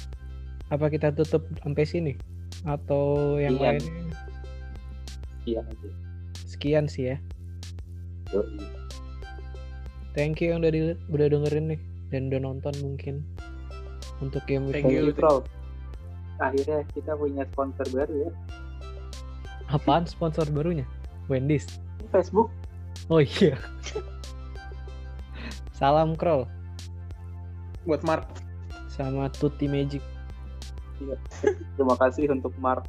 Apa 0.70 0.87
kita 0.87 1.11
tutup 1.11 1.42
sampai 1.59 1.83
sini? 1.83 2.14
Atau 2.62 3.37
yang 3.37 3.59
Iya. 3.59 3.74
lainnya? 3.74 3.92
iya 5.42 5.61
aja 5.61 5.88
Sekian 6.46 6.87
sih 6.87 7.11
ya. 7.11 7.16
Yoi. 8.31 8.79
Thank 10.12 10.40
you 10.40 10.51
yang 10.51 10.61
udah 10.61 10.70
di- 10.70 10.99
udah 11.07 11.27
dengerin 11.29 11.64
nih 11.68 11.81
dan 12.09 12.27
udah 12.27 12.40
nonton 12.42 12.75
mungkin 12.81 13.23
untuk 14.18 14.42
game 14.44 14.66
week 14.66 14.81
Thank 14.81 14.90
you. 14.90 15.07
you, 15.07 15.14
Bro. 15.14 15.46
akhirnya 16.37 16.83
kita 16.90 17.14
punya 17.14 17.44
sponsor 17.46 17.87
baru 17.90 18.14
ya 18.18 18.31
apaan 19.68 20.03
sponsor 20.03 20.49
barunya? 20.49 20.83
Wendy's. 21.27 21.79
Facebook 22.11 22.51
Oh 23.07 23.20
iya. 23.20 23.55
Salam 25.70 26.12
Kroll 26.12 26.44
Buat 27.83 28.03
Mark. 28.03 28.27
sama 28.88 29.31
Tutti 29.31 29.64
Magic. 29.64 30.03
terima 31.73 31.96
kasih 31.96 32.29
untuk 32.29 32.53
Mark 32.57 32.85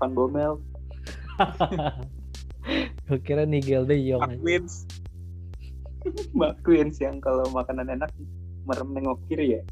Van 0.00 0.10
Bommel 0.10 0.56
Gue 3.04 3.18
kira 3.20 3.44
Nigel 3.44 3.84
De 3.84 3.98
Jong 4.00 4.18
Mark 4.20 4.32
aja. 4.32 4.40
Wins. 4.40 4.86
Mbak 6.36 6.52
Queens 6.62 6.98
yang 6.98 7.18
kalau 7.18 7.44
makanan 7.50 7.88
enak 7.88 8.10
merem 8.64 8.88
nengok 8.92 9.18
kiri 9.26 9.58
ya 9.58 9.62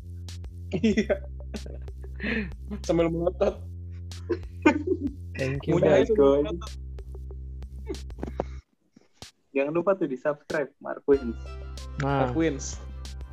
Iya. 0.71 1.27
Sambil 2.87 3.11
melotot. 3.11 3.59
Thank 5.35 5.67
you. 5.67 5.75
Mudah 5.75 5.99
Let's 5.99 6.07
itu. 6.07 6.15
go. 6.15 6.39
melotot. 6.41 6.71
jangan 9.51 9.73
lupa 9.75 9.99
tuh 9.99 10.07
di 10.07 10.15
subscribe 10.15 10.71
Mark 10.79 11.03
Queens 11.03 11.35
Nah, 12.01 12.31
Mark 12.31 12.39
Wins. 12.39 12.79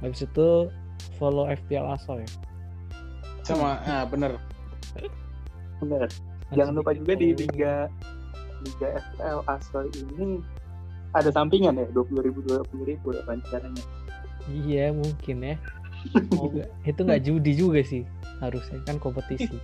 habis 0.02 0.26
itu 0.26 0.66
follow 1.16 1.46
FPL 1.46 1.86
Aso 1.88 2.18
ya. 2.18 2.30
Sama 3.46 3.78
ah 3.86 4.04
bener. 4.04 4.34
bener 5.78 6.10
jangan 6.50 6.74
lupa 6.74 6.92
juga 6.92 7.14
di 7.14 7.38
liga 7.38 7.86
liga 8.66 8.88
FPL 8.98 9.40
Asal 9.46 9.94
ini 9.94 10.42
ada 11.16 11.30
sampingan 11.32 11.78
ya 11.80 11.86
dua 11.94 12.04
puluh 12.04 12.22
ribu 12.26 12.40
dua 12.44 12.64
puluh 12.68 12.86
ribu 12.88 13.16
rencananya 13.16 13.84
Iya 14.48 14.96
mungkin 14.96 15.44
ya. 15.44 15.56
Itu 16.90 17.00
nggak 17.04 17.24
judi 17.28 17.52
juga 17.52 17.84
sih 17.84 18.08
harusnya 18.40 18.80
kan 18.88 18.96
kompetisi. 18.96 19.60